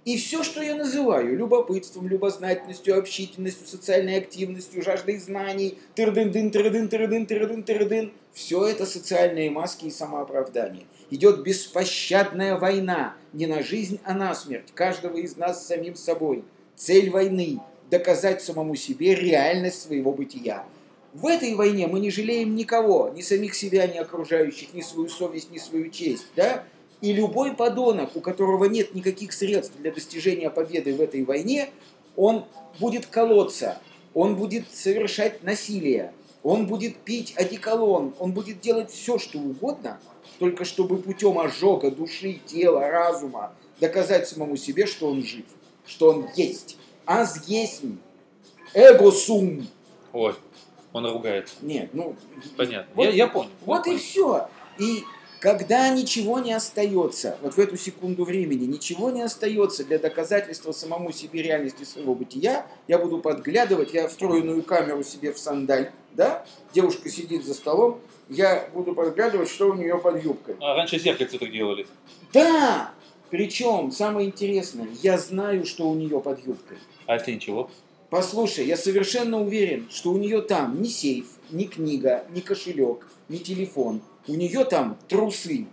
И 0.06 0.17
все, 0.17 0.43
что 0.43 0.62
я 0.62 0.75
называю 0.75 1.36
любопытством, 1.36 2.08
любознательностью, 2.08 2.95
общительностью, 2.97 3.65
социальной 3.65 4.17
активностью, 4.17 4.84
жаждой 4.84 5.17
знаний, 5.17 5.80
тырдын-дын, 5.95 6.51
тырдын, 6.51 6.89
тырдын, 6.89 7.25
тырдын, 7.25 7.63
тырдын, 7.63 8.13
все 8.32 8.67
это 8.67 8.86
социальные 8.86 9.49
маски 9.49 9.86
и 9.86 9.91
самооправдание. 9.91 10.84
Идет 11.10 11.41
беспощадная 11.41 12.56
война, 12.56 13.15
не 13.34 13.47
на 13.47 13.63
жизнь, 13.63 13.99
а 14.04 14.13
на 14.13 14.36
смерть, 14.36 14.67
каждого 14.75 15.17
из 15.17 15.38
нас 15.38 15.65
самим 15.65 15.95
собой. 15.95 16.43
Цель 16.75 17.10
войны– 17.10 17.60
доказать 17.89 18.43
самому 18.43 18.75
себе 18.75 19.15
реальность 19.15 19.82
своего 19.82 20.12
бытия. 20.12 20.65
В 21.15 21.28
этой 21.28 21.56
войне 21.56 21.88
мы 21.88 22.01
не 22.01 22.12
жалеем 22.12 22.56
никого, 22.58 23.10
ни 23.15 23.21
самих 23.21 23.56
себя, 23.56 23.88
ни 23.88 23.97
окружающих, 23.97 24.73
ни 24.73 24.82
свою 24.82 25.08
совесть, 25.08 25.49
ни 25.49 25.58
свою 25.58 25.89
честь. 25.89 26.25
Да? 26.36 26.65
И 26.99 27.13
любой 27.13 27.54
подонок, 27.54 28.17
у 28.17 28.19
которого 28.19 28.65
нет 28.65 28.93
никаких 28.93 29.32
средств 29.32 29.73
для 29.80 29.93
достижения 29.93 30.49
победы 30.49 30.93
в 30.93 30.99
этой 30.99 31.23
войне, 31.23 31.69
он 32.17 32.43
будет 32.82 33.06
колоться, 33.06 33.78
он 34.13 34.36
будет 34.36 34.65
совершать 34.73 35.41
насилие, 35.41 36.12
он 36.43 36.67
будет 36.67 36.97
пить 36.97 37.34
одеколон, 37.38 38.13
он 38.19 38.34
будет 38.34 38.60
делать 38.60 38.91
все, 38.91 39.17
что 39.17 39.39
угодно, 39.39 40.01
только 40.38 40.65
чтобы 40.65 40.97
путем 40.97 41.39
ожога 41.39 41.91
души, 41.91 42.41
тела, 42.45 42.89
разума 42.89 43.54
доказать 43.80 44.28
самому 44.28 44.58
себе, 44.58 44.86
что 44.86 45.08
он 45.08 45.23
жив, 45.23 45.45
что 45.86 46.10
он 46.10 46.28
есть. 46.36 46.75
Аз 47.06 47.47
есть. 47.47 47.84
Эго 48.73 49.12
сум. 49.12 49.65
Ой, 50.12 50.36
он 50.95 51.05
ругается. 51.05 51.55
Нет, 51.62 51.89
ну... 51.91 52.15
Понятно. 52.55 52.89
Вот- 52.95 53.03
я, 53.03 53.12
я 53.12 53.27
понял. 53.27 53.49
Вот 53.65 53.86
я 53.86 53.91
и 53.91 53.95
понял. 53.97 53.99
все. 53.99 54.47
И 54.79 55.03
когда 55.41 55.89
ничего 55.89 56.39
не 56.39 56.53
остается, 56.53 57.38
вот 57.41 57.55
в 57.55 57.60
эту 57.60 57.75
секунду 57.75 58.23
времени, 58.23 58.63
ничего 58.65 59.12
не 59.12 59.21
остается 59.21 59.84
для 59.84 59.99
доказательства 59.99 60.71
самому 60.71 61.12
себе 61.12 61.41
реальности 61.41 61.84
своего 61.84 62.15
бытия, 62.15 62.65
я 62.88 62.97
буду 62.97 63.19
подглядывать, 63.19 63.93
я 63.93 64.08
встроенную 64.08 64.63
камеру 64.63 65.03
себе 65.03 65.34
в 65.34 65.38
сандаль, 65.38 65.91
да, 66.13 66.45
девушка 66.73 67.10
сидит 67.10 67.45
за 67.45 67.55
столом, 67.55 67.99
я 68.29 68.69
буду 68.73 68.95
подглядывать, 68.95 69.49
что 69.49 69.71
у 69.71 69.73
нее 69.73 69.97
под 69.97 70.23
юбкой. 70.23 70.55
А 70.62 70.75
раньше 70.75 70.97
зеркальце 70.97 71.38
так 71.38 71.51
делали. 71.51 71.86
Да! 72.31 72.91
Причем, 73.29 73.91
самое 73.91 74.29
интересное, 74.29 74.88
я 75.03 75.17
знаю, 75.17 75.65
что 75.65 75.89
у 75.89 75.95
нее 75.95 76.21
под 76.21 76.45
юбкой. 76.45 76.77
А 77.05 77.15
если 77.15 77.34
ничего? 77.34 77.69
Послушай, 78.10 78.65
я 78.68 78.78
совершенно 78.78 79.41
уверен, 79.41 79.88
что 79.91 80.12
у 80.12 80.18
нее 80.18 80.41
там 80.41 80.82
ни 80.82 80.88
сейф, 80.88 81.26
ни 81.52 81.63
книга, 81.65 82.26
ни 82.34 82.39
кошелек, 82.39 83.08
ни 83.30 83.38
телефон. 83.38 84.02
У 84.28 84.34
нее 84.36 84.63
там 84.65 84.98
трусы, 85.08 85.65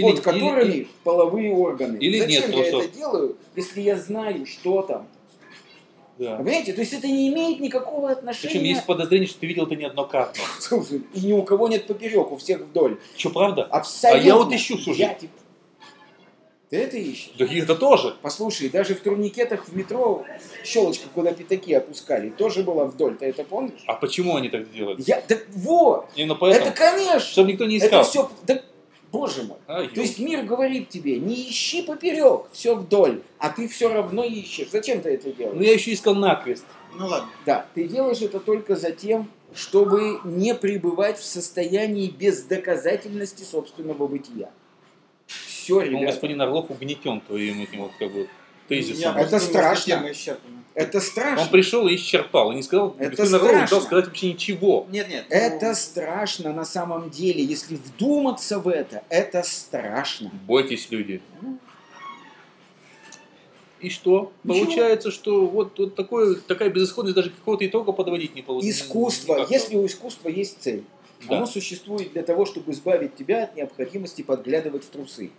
под 0.00 0.20
которыми 0.20 0.72
или- 0.72 0.88
половые 1.04 1.52
органы. 1.52 1.98
или 1.98 2.18
Зачем 2.18 2.50
нет 2.50 2.56
я 2.56 2.62
трусов. 2.70 2.84
это 2.88 2.96
делаю, 2.96 3.36
если 3.56 3.80
я 3.82 3.96
знаю, 3.98 4.46
что 4.46 4.82
там? 4.82 5.06
да. 6.18 6.36
Понимаете? 6.36 6.72
То 6.72 6.80
есть 6.80 6.92
это 6.92 7.06
не 7.06 7.28
имеет 7.28 7.60
никакого 7.60 8.10
отношения. 8.10 8.52
Причем 8.52 8.64
есть 8.64 8.86
подозрение, 8.86 9.28
что 9.28 9.40
ты 9.40 9.46
видел 9.46 9.66
это 9.66 9.76
неоднократно. 9.76 10.40
И 11.14 11.20
ни 11.20 11.32
у 11.32 11.42
кого 11.42 11.68
нет 11.68 11.86
поперек, 11.86 12.30
у 12.32 12.36
всех 12.36 12.60
вдоль. 12.62 12.98
Что, 13.16 13.30
правда? 13.30 13.64
Абсолютно. 13.64 14.22
А 14.22 14.24
я 14.24 14.36
вот 14.36 14.52
ищу, 14.52 14.78
слушай. 14.78 15.00
Я 15.00 15.14
типа- 15.14 15.32
Ты 16.70 16.78
это 16.78 16.96
ищешь? 16.96 17.32
Да 17.38 17.44
это 17.44 17.74
тоже. 17.76 18.16
Послушай, 18.22 18.68
даже 18.68 18.94
в 18.94 19.00
турникетах 19.00 19.68
в 19.68 19.76
метро 19.76 20.24
щелочка, 20.64 21.08
куда 21.14 21.32
пятаки 21.32 21.72
опускали, 21.74 22.30
тоже 22.30 22.62
была 22.62 22.86
вдоль. 22.86 23.16
Ты 23.16 23.26
это 23.26 23.44
помнишь? 23.44 23.84
А 23.86 23.94
почему 23.94 24.36
они 24.36 24.48
так 24.48 24.72
делают? 24.72 25.00
Я, 25.06 25.22
да 25.28 25.36
вот, 25.52 26.08
Именно 26.16 26.34
поэтому, 26.36 26.66
это 26.66 26.76
конечно. 26.76 27.20
чтобы 27.20 27.52
никто 27.52 27.64
не 27.66 27.76
Это 27.76 27.86
искал. 27.86 28.04
все, 28.04 28.30
да, 28.46 28.62
боже 29.12 29.42
мой. 29.44 29.58
А, 29.66 29.86
То 29.86 30.00
есть 30.00 30.18
мир 30.18 30.42
говорит 30.44 30.88
тебе, 30.88 31.18
не 31.18 31.34
ищи 31.48 31.82
поперек, 31.82 32.46
все 32.52 32.74
вдоль, 32.74 33.22
а 33.38 33.50
ты 33.50 33.68
все 33.68 33.92
равно 33.92 34.24
ищешь. 34.24 34.68
Зачем 34.72 35.00
ты 35.02 35.10
это 35.10 35.28
Ну 35.28 35.34
делаешь? 35.34 35.66
я 35.66 35.72
еще 35.74 35.92
искал 35.92 36.14
накрест. 36.14 36.64
Ну 36.96 37.06
ладно. 37.06 37.28
Да, 37.44 37.66
ты 37.74 37.86
делаешь 37.86 38.22
это 38.22 38.40
только 38.40 38.74
за 38.74 38.90
тем, 38.90 39.28
чтобы 39.54 40.18
не 40.24 40.54
пребывать 40.54 41.18
в 41.18 41.24
состоянии 41.24 42.08
бездоказательности 42.08 43.42
собственного 43.44 44.06
бытия. 44.06 44.50
Все, 45.64 45.74
Ну, 45.76 45.80
ребята, 45.80 46.06
господин 46.06 46.40
Орлов 46.42 46.70
угнетен 46.70 47.20
твоим 47.22 47.62
этим 47.62 47.80
вот 47.80 47.92
как 47.98 48.12
бы 48.12 48.28
тезисом. 48.68 49.16
Это 49.16 49.38
страшно. 49.40 50.04
это 50.74 50.98
Он 50.98 51.02
страшно. 51.02 51.46
пришел 51.50 51.88
и 51.88 51.94
исчерпал. 51.96 52.52
И 52.52 52.56
не 52.56 52.62
сказал, 52.62 52.94
Это 52.98 53.10
господин 53.10 53.34
Орлов 53.36 53.50
не 53.52 53.56
дал 53.58 53.66
страшно. 53.66 53.86
сказать 53.86 54.06
вообще 54.06 54.32
ничего. 54.32 54.86
Нет, 54.90 55.08
нет. 55.08 55.24
Это 55.30 55.68
ну, 55.68 55.74
страшно 55.74 56.52
на 56.52 56.64
самом 56.66 57.08
деле. 57.08 57.42
Если 57.42 57.76
вдуматься 57.76 58.58
в 58.58 58.68
это, 58.68 59.04
это 59.08 59.42
страшно. 59.42 60.30
Бойтесь, 60.46 60.90
люди. 60.90 61.22
И 63.80 63.90
что? 63.90 64.32
Ничего. 64.44 64.64
Получается, 64.64 65.10
что 65.10 65.46
вот, 65.46 65.78
вот 65.78 65.94
такое, 65.94 66.36
такая 66.36 66.70
безысходность 66.70 67.16
даже 67.16 67.30
какого-то 67.30 67.66
итога 67.66 67.92
подводить 67.92 68.34
не 68.34 68.42
получится. 68.42 68.82
Искусство, 68.84 69.34
Никак. 69.36 69.50
если 69.50 69.76
у 69.76 69.84
искусства 69.86 70.28
есть 70.30 70.60
цель, 70.60 70.84
Да. 71.28 71.36
оно 71.36 71.46
существует 71.46 72.12
для 72.12 72.22
того, 72.22 72.46
чтобы 72.46 72.72
избавить 72.72 73.14
тебя 73.16 73.44
от 73.44 73.56
необходимости 73.56 74.22
подглядывать 74.22 74.84
в 74.84 74.88
трусы. 74.88 75.30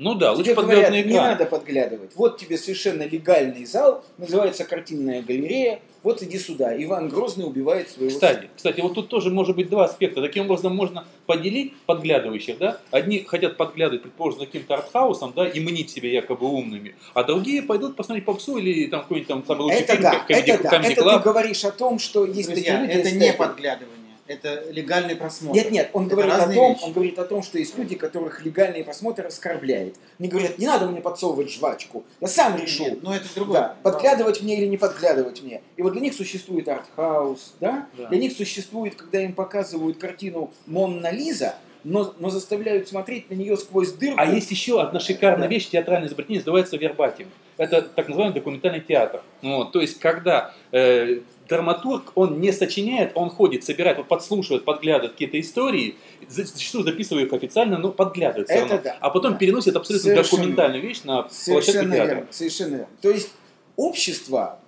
Ну 0.00 0.14
да, 0.14 0.32
лучше 0.32 0.52
Тебе 0.52 0.62
говорят, 0.62 0.90
на 0.90 0.94
не 0.94 1.02
экран. 1.02 1.32
надо 1.32 1.44
подглядывать. 1.44 2.12
Вот 2.14 2.38
тебе 2.38 2.56
совершенно 2.56 3.02
легальный 3.02 3.66
зал, 3.66 4.02
называется 4.16 4.64
картинная 4.64 5.20
галерея. 5.20 5.80
Вот 6.02 6.22
иди 6.22 6.38
сюда. 6.38 6.74
Иван 6.82 7.10
Грозный 7.10 7.44
убивает 7.44 7.90
своего 7.90 8.10
Кстати, 8.10 8.48
кстати, 8.56 8.80
вот 8.80 8.94
тут 8.94 9.08
тоже 9.08 9.28
может 9.28 9.54
быть 9.54 9.68
два 9.68 9.84
аспекта. 9.84 10.22
Таким 10.22 10.46
образом 10.46 10.74
можно 10.74 11.04
поделить 11.26 11.74
подглядывающих, 11.84 12.56
да? 12.56 12.80
Одни 12.90 13.24
хотят 13.24 13.58
подглядывать, 13.58 14.00
предположим, 14.04 14.40
за 14.40 14.46
каким-то 14.46 14.72
артхаусом, 14.72 15.34
да, 15.36 15.46
и 15.46 15.60
мнить 15.60 15.90
себя 15.90 16.08
якобы 16.08 16.46
умными, 16.46 16.94
а 17.12 17.22
другие 17.22 17.60
пойдут 17.62 17.96
посмотреть 17.96 18.24
попсу 18.24 18.56
или 18.56 18.86
там 18.86 19.02
какой-нибудь 19.02 19.28
там 19.28 19.44
самый 19.46 19.64
лучший 19.64 19.80
Это 19.80 19.92
фильм, 19.92 20.02
да, 20.02 20.10
как 20.12 20.30
Comedy, 20.30 20.54
это 20.54 20.62
да. 20.62 20.76
Это 20.78 21.18
ты 21.18 21.18
говоришь 21.18 21.64
о 21.66 21.72
том, 21.72 21.98
что 21.98 22.24
есть 22.24 22.48
Друзья, 22.48 22.78
такие 22.78 22.80
люди... 22.80 22.92
это 22.92 23.10
не 23.10 23.18
эстеты. 23.18 23.38
подглядывание. 23.38 23.99
Это 24.30 24.62
легальный 24.70 25.16
просмотр. 25.16 25.56
Нет, 25.56 25.72
нет, 25.72 25.90
он 25.92 26.06
Это 26.06 26.14
говорит 26.14 26.34
о 26.34 26.52
том, 26.52 26.72
вещи. 26.74 26.84
он 26.84 26.92
говорит 26.92 27.18
о 27.18 27.24
том, 27.24 27.42
что 27.42 27.58
есть 27.58 27.76
люди, 27.76 27.96
которых 27.96 28.44
легальный 28.44 28.84
просмотр 28.84 29.26
оскорбляет. 29.26 29.96
Они 30.20 30.28
говорят, 30.28 30.56
не 30.56 30.66
надо 30.66 30.86
мне 30.86 31.00
подсовывать 31.00 31.50
жвачку, 31.50 32.04
я 32.20 32.28
сам 32.28 32.56
решу. 32.56 32.84
Нет, 32.84 33.02
ну 33.02 33.12
это 33.12 33.24
другое. 33.34 33.58
Да, 33.60 33.76
подглядывать 33.82 34.40
мне 34.40 34.56
или 34.56 34.66
не 34.66 34.76
подглядывать 34.76 35.42
мне. 35.42 35.62
И 35.76 35.82
вот 35.82 35.94
для 35.94 36.00
них 36.00 36.14
существует 36.14 36.68
артхаус, 36.68 37.54
да? 37.58 37.88
Да. 37.98 38.06
Для 38.06 38.18
них 38.20 38.32
существует, 38.32 38.94
когда 38.94 39.20
им 39.20 39.32
показывают 39.32 39.98
картину 39.98 40.52
Монна 40.66 41.10
Лиза, 41.10 41.56
но, 41.82 42.14
но 42.20 42.30
заставляют 42.30 42.86
смотреть 42.88 43.30
на 43.30 43.34
нее 43.34 43.56
сквозь 43.56 43.90
дырку. 43.94 44.14
А 44.20 44.26
есть 44.26 44.52
еще 44.52 44.80
одна 44.80 45.00
шикарная 45.00 45.48
Да. 45.48 45.52
вещь, 45.52 45.68
театральное 45.70 46.06
изобретение, 46.08 46.38
называется 46.40 46.76
вербатим. 46.76 47.26
Это 47.56 47.82
так 47.82 48.06
называемый 48.06 48.34
документальный 48.34 48.80
театр. 48.80 49.22
Ну, 49.42 49.56
вот, 49.56 49.72
то 49.72 49.80
есть, 49.80 49.98
когда 49.98 50.54
э, 50.72 51.20
драматург, 51.50 52.12
он 52.14 52.40
не 52.40 52.52
сочиняет, 52.52 53.12
он 53.14 53.28
ходит, 53.28 53.64
собирает, 53.64 54.06
подслушивает, 54.08 54.64
подглядывает 54.64 55.12
какие-то 55.12 55.38
истории, 55.38 55.96
за- 56.28 56.44
зачастую 56.44 56.84
записывает 56.84 57.26
их 57.26 57.32
официально, 57.34 57.76
но 57.76 57.90
подглядывает 57.90 58.48
все 58.48 58.58
Это 58.58 58.68
равно. 58.68 58.82
да. 58.84 58.96
А 59.00 59.10
потом 59.10 59.32
Да. 59.32 59.38
переносит 59.38 59.76
абсолютно 59.76 60.08
Совершенно 60.10 60.38
документальную 60.38 60.82
вещь 60.82 61.02
на 61.04 61.28
Совершенно 61.28 61.94
театра. 61.96 62.14
верно, 62.14 62.26
совершенно 62.30 62.70
верно. 62.76 62.86
То 63.02 63.10
есть 63.10 63.30
общество, 63.76 64.60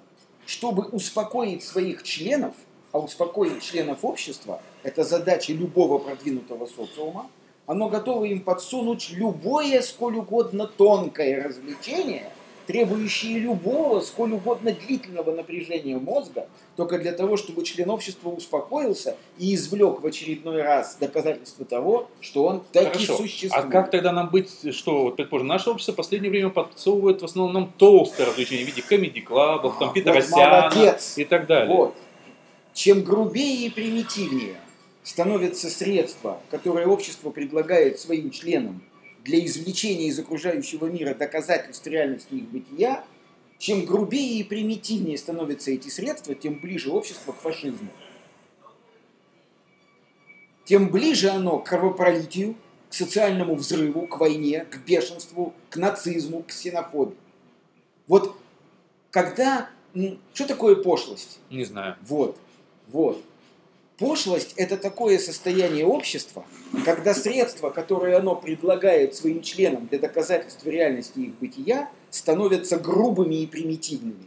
чтобы 0.45 0.83
успокоить 0.89 1.63
своих 1.63 2.03
членов, 2.03 2.55
а 2.91 2.99
успокоить 2.99 3.63
членов 3.63 3.99
общества– 4.05 4.61
это 4.83 5.05
задача 5.05 5.53
любого 5.53 5.99
продвинутого 5.99 6.67
социума, 6.67 7.31
оно 7.67 7.89
готово 7.89 8.25
им 8.25 8.41
подсунуть 8.41 9.11
любое, 9.13 9.81
сколь 9.83 10.17
угодно 10.17 10.67
тонкое 10.67 11.45
развлечение, 11.45 12.32
требующее 12.67 13.39
любого, 13.39 14.01
сколь 14.01 14.33
угодно 14.33 14.73
длительного 14.73 15.35
напряжения 15.35 15.97
мозга, 15.97 16.49
только 16.77 16.99
для 16.99 17.13
того, 17.13 17.37
чтобы 17.37 17.65
член 17.65 17.91
общества 17.91 18.31
успокоился 18.31 19.17
и 19.39 19.55
извлек 19.55 20.01
в 20.03 20.07
очередной 20.07 20.63
раз 20.63 20.97
доказательство 20.99 21.65
того, 21.65 22.09
что 22.21 22.45
он 22.45 22.63
таки 22.73 23.05
Хорошо. 23.07 23.17
существует. 23.17 23.53
А 23.67 23.69
как 23.69 23.91
тогда 23.91 24.13
нам 24.13 24.31
быть, 24.31 24.75
что, 24.75 25.05
вот, 25.05 25.17
предположим, 25.17 25.49
наше 25.49 25.71
общество 25.71 25.93
в 25.93 25.97
последнее 25.97 26.31
время 26.31 26.51
подсовывает 26.51 27.21
в 27.21 27.25
основном 27.25 27.53
нам 27.55 27.73
толстые 27.77 28.29
развлечения 28.29 28.65
в 28.65 28.69
виде 28.69 28.83
комедий-клабов, 28.83 29.79
там, 29.79 29.91
А, 29.91 29.93
Питера 29.93 30.15
вот 30.15 30.25
Сяна 30.25 30.71
молодец. 30.71 31.19
и 31.19 31.25
так 31.25 31.47
далее. 31.47 31.75
Вот. 31.75 31.95
Чем 32.75 33.03
грубее 33.03 33.67
и 33.67 33.71
примитивнее 33.71 34.57
становятся 35.03 35.69
средства, 35.69 36.41
которые 36.51 36.87
общество 36.87 37.31
предлагает 37.31 37.99
своим 38.01 38.31
членам 38.31 38.83
для 39.25 39.45
извлечения 39.45 40.07
из 40.07 40.19
окружающего 40.19 40.87
мира 40.87 41.15
доказательств 41.15 41.87
реальности 41.87 42.35
их 42.35 42.49
бытия, 42.49 43.05
чем 43.59 43.85
грубее 43.85 44.41
и 44.41 44.45
примитивнее 44.45 45.17
становятся 45.17 45.71
эти 45.71 45.89
средства, 45.89 46.35
тем 46.35 46.61
ближе 46.61 46.91
общество 46.91 47.33
к 47.33 47.41
фашизму. 47.41 47.91
Тем 50.65 50.91
ближе 50.91 51.29
оно 51.29 51.59
к 51.59 51.69
кровопролитию, 51.69 52.57
к 52.89 52.95
социальному 52.95 53.55
взрыву, 53.55 54.07
к 54.07 54.19
войне, 54.19 54.65
к 54.65 54.79
бешенству, 54.85 55.55
к 55.71 55.77
нацизму, 55.77 56.43
к 56.43 56.47
ксенофобии. 56.49 57.17
Вот 58.07 58.37
когда... 59.11 59.71
Что 60.33 60.47
такое 60.47 60.77
пошлость? 60.77 61.39
Не 61.51 61.65
знаю. 61.65 61.97
Вот, 62.03 62.39
вот. 62.89 63.23
Пошлость– 63.99 64.55
это 64.57 64.77
такое 64.77 65.19
состояние 65.19 65.87
общества, 65.87 66.45
когда 66.85 67.15
средства, 67.15 67.71
которые 67.71 68.17
оно 68.17 68.35
предлагает 68.35 69.15
своим 69.15 69.43
членам 69.43 69.87
для 69.87 69.99
доказательства 69.99 70.71
реальности 70.71 71.19
их 71.19 71.35
бытия, 71.39 71.91
становятся 72.11 72.79
грубыми 72.79 73.37
и 73.37 73.47
примитивными. 73.47 74.27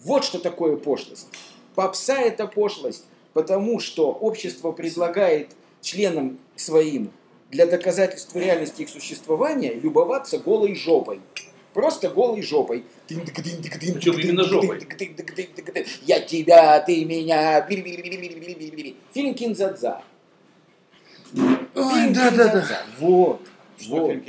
Вот 0.00 0.24
что 0.24 0.38
такое 0.38 0.76
пошлость. 0.76 1.28
Попса– 1.74 2.20
это 2.20 2.46
пошлость, 2.46 3.04
потому 3.32 3.80
что 3.80 4.12
общество 4.12 4.70
предлагает 4.72 5.50
членам 5.80 6.38
своим 6.56 7.10
для 7.50 7.66
доказательства 7.66 8.38
реальности 8.38 8.82
их 8.82 8.88
существования 8.88 9.74
любоваться 9.74 10.38
голой 10.38 10.74
жопой. 10.74 11.20
Просто 11.74 12.08
голой 12.08 12.40
жопой. 12.40 12.84
Причем 13.08 14.18
именно 14.18 14.44
жопой. 14.44 14.80
Я 16.02 16.20
тебя, 16.20 16.80
ты 16.80 17.04
меня. 17.04 17.66
Фильм 19.12 19.34
Кинзадза. 19.34 20.02
Фильм 21.32 21.68
Кинзадза. 21.74 22.82
Вот. 23.00 23.40
Что 23.76 23.96
вот. 23.96 24.10
фильм? 24.12 24.24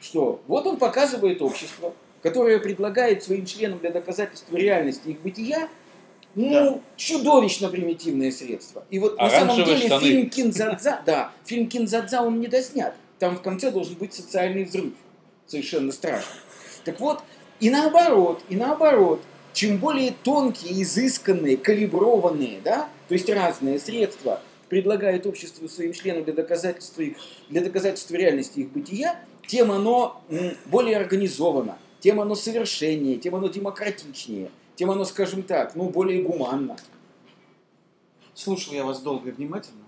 Что? 0.00 0.42
Вот 0.48 0.66
он 0.66 0.76
показывает 0.78 1.40
общество, 1.40 1.94
которое 2.22 2.58
предлагает 2.58 3.22
своим 3.22 3.46
членам 3.46 3.78
для 3.78 3.92
доказательства 3.92 4.56
реальности 4.56 5.08
их 5.08 5.20
бытия 5.20 5.68
ну, 6.34 6.82
чудовищно 6.96 7.68
примитивные 7.68 8.32
средства. 8.32 8.84
И 8.90 8.98
вот 8.98 9.16
на 9.16 9.30
самом 9.30 9.50
Оранжевые 9.50 9.76
деле 9.76 9.86
штаны. 9.88 10.04
фильм 10.04 10.30
Кинзадза, 10.30 11.02
да, 11.04 11.32
фильм 11.44 11.68
Кинзадза, 11.68 12.22
он 12.22 12.40
не 12.40 12.46
доснят. 12.46 12.94
Там 13.18 13.36
в 13.36 13.42
конце 13.42 13.70
должен 13.70 13.94
быть 13.94 14.14
социальный 14.14 14.64
взрыв. 14.64 14.92
Совершенно 15.46 15.90
страшно. 15.92 16.32
Так 16.84 17.00
вот, 17.00 17.20
и 17.60 17.70
наоборот, 17.70 18.42
и 18.48 18.56
наоборот, 18.56 19.22
чем 19.52 19.78
более 19.78 20.12
тонкие, 20.22 20.82
изысканные, 20.82 21.56
калиброванные, 21.56 22.60
да, 22.64 22.88
то 23.08 23.14
есть 23.14 23.28
разные 23.28 23.78
средства 23.78 24.40
предлагает 24.68 25.26
обществу 25.26 25.68
своим 25.68 25.92
членам 25.92 26.24
для 26.24 26.32
доказательства, 26.32 27.02
их, 27.02 27.16
для 27.48 27.60
доказательства 27.60 28.14
реальности 28.16 28.60
их 28.60 28.70
бытия, 28.70 29.20
тем 29.46 29.72
оно 29.72 30.22
более 30.66 30.96
организовано, 30.96 31.76
тем 31.98 32.20
оно 32.20 32.34
совершеннее, 32.36 33.16
тем 33.18 33.34
оно 33.34 33.48
демократичнее, 33.48 34.50
тем 34.76 34.90
оно, 34.92 35.04
скажем 35.04 35.42
так, 35.42 35.74
ну, 35.74 35.90
более 35.90 36.22
гуманно. 36.22 36.76
Слушал 38.34 38.72
я 38.74 38.84
вас 38.84 39.00
долго 39.00 39.30
и 39.30 39.32
внимательно. 39.32 39.82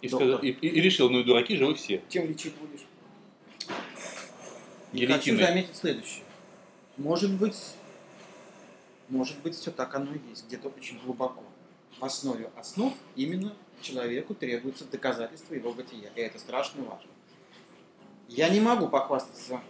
И, 0.00 0.08
Доктор. 0.08 0.28
сказал- 0.28 0.42
и- 0.44 0.50
и- 0.52 0.80
решил, 0.80 1.10
ну 1.10 1.20
и 1.20 1.24
дураки 1.24 1.56
же 1.56 1.66
вы 1.66 1.74
все. 1.74 2.00
Чем 2.08 2.28
лечить 2.28 2.54
будешь? 2.54 2.86
И 4.92 5.00
хочу 5.04 5.32
Гильотиной. 5.32 5.44
заметить 5.44 5.76
следующее. 5.76 6.22
Может 6.98 7.32
быть, 7.32 7.56
может 9.08 9.38
быть, 9.38 9.54
все 9.54 9.70
так 9.70 9.94
оно 9.94 10.12
и 10.12 10.18
есть, 10.28 10.46
где-то 10.46 10.68
очень 10.68 10.98
глубоко. 10.98 11.44
В 12.00 12.04
основе 12.04 12.50
основ 12.56 12.92
именно 13.14 13.54
человеку 13.80 14.34
требуется 14.34 14.84
доказательство 14.84 15.54
его 15.54 15.72
бытия. 15.72 16.10
И 16.16 16.20
это 16.20 16.38
страшно 16.40 16.82
важно. 16.82 17.10
Я 18.28 18.48
не 18.48 18.60
могу 18.60 18.88
похвастаться 18.88 19.60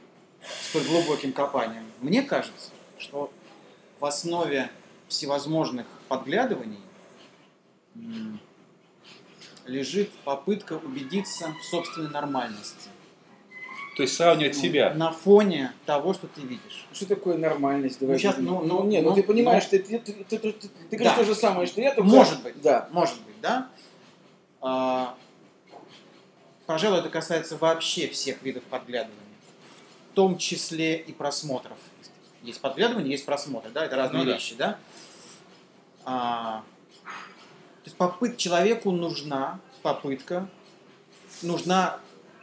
столь 0.71 0.85
глубоким 0.85 1.33
копанием. 1.33 1.85
Мне 2.01 2.23
кажется, 2.23 2.71
что 2.99 3.31
в 4.01 4.05
основе 4.07 4.71
всевозможных 5.09 5.87
подглядываний 6.09 6.81
лежит 9.67 10.11
попытка 10.25 10.75
убедиться 10.75 11.55
в 11.61 11.65
собственной 11.65 12.11
нормальности. 12.11 12.89
То 13.99 14.03
есть 14.03 14.15
сравнивать 14.15 14.55
Ну, 14.55 14.63
себя. 14.63 14.95
На 14.95 15.11
фоне 15.11 15.73
того, 15.85 16.15
что 16.15 16.29
ты 16.29 16.41
видишь. 16.43 16.87
Что 16.93 17.07
такое 17.07 17.37
нормальность? 17.37 17.99
Давай 17.99 18.17
Ну, 18.23 18.31
будем- 18.31 18.45
ну, 18.45 18.63
ну, 18.63 18.85
не, 18.87 19.03
ну, 19.03 19.09
ну, 19.11 19.15
ты 19.17 19.25
понимаешь, 19.25 19.65
ну. 19.65 19.71
ты, 19.71 19.79
ты, 19.81 19.99
ты, 19.99 20.13
ты- 20.39 20.39
ты- 20.39 20.53
ты 20.53 20.97
говоришь 20.97 21.17
Да. 21.17 21.17
то 21.17 21.25
же 21.25 21.35
самое, 21.35 21.67
что 21.67 21.81
я, 21.81 21.93
только... 21.93 22.09
Может 22.09 22.41
быть. 22.45 22.63
Да. 22.63 22.89
Может 22.93 23.17
быть, 23.23 23.41
да? 23.43 23.69
А, 24.61 25.17
пожалуй, 26.67 27.01
это 27.01 27.09
касается 27.09 27.57
вообще 27.57 28.07
всех 28.07 28.41
видов 28.43 28.63
подглядывания. 28.71 29.19
В 30.13 30.15
том 30.15 30.39
числе 30.39 30.97
и 30.97 31.11
просмотров. 31.13 31.77
Есть 32.45 32.61
подглядывание, 32.61 33.11
есть 33.11 33.27
просмотр, 33.27 33.71
да? 33.71 33.85
Это 33.85 33.97
разные 33.97 34.23
Ну 34.23 34.27
да. 34.31 34.35
вещи, 34.37 34.55
да? 34.55 34.79
А, 36.05 36.63
то 37.03 37.85
есть 37.87 37.97
попыт 37.97 38.37
человеку 38.37 38.93
нужна 38.93 39.59
попытка, 39.83 40.49
нужна 41.43 41.99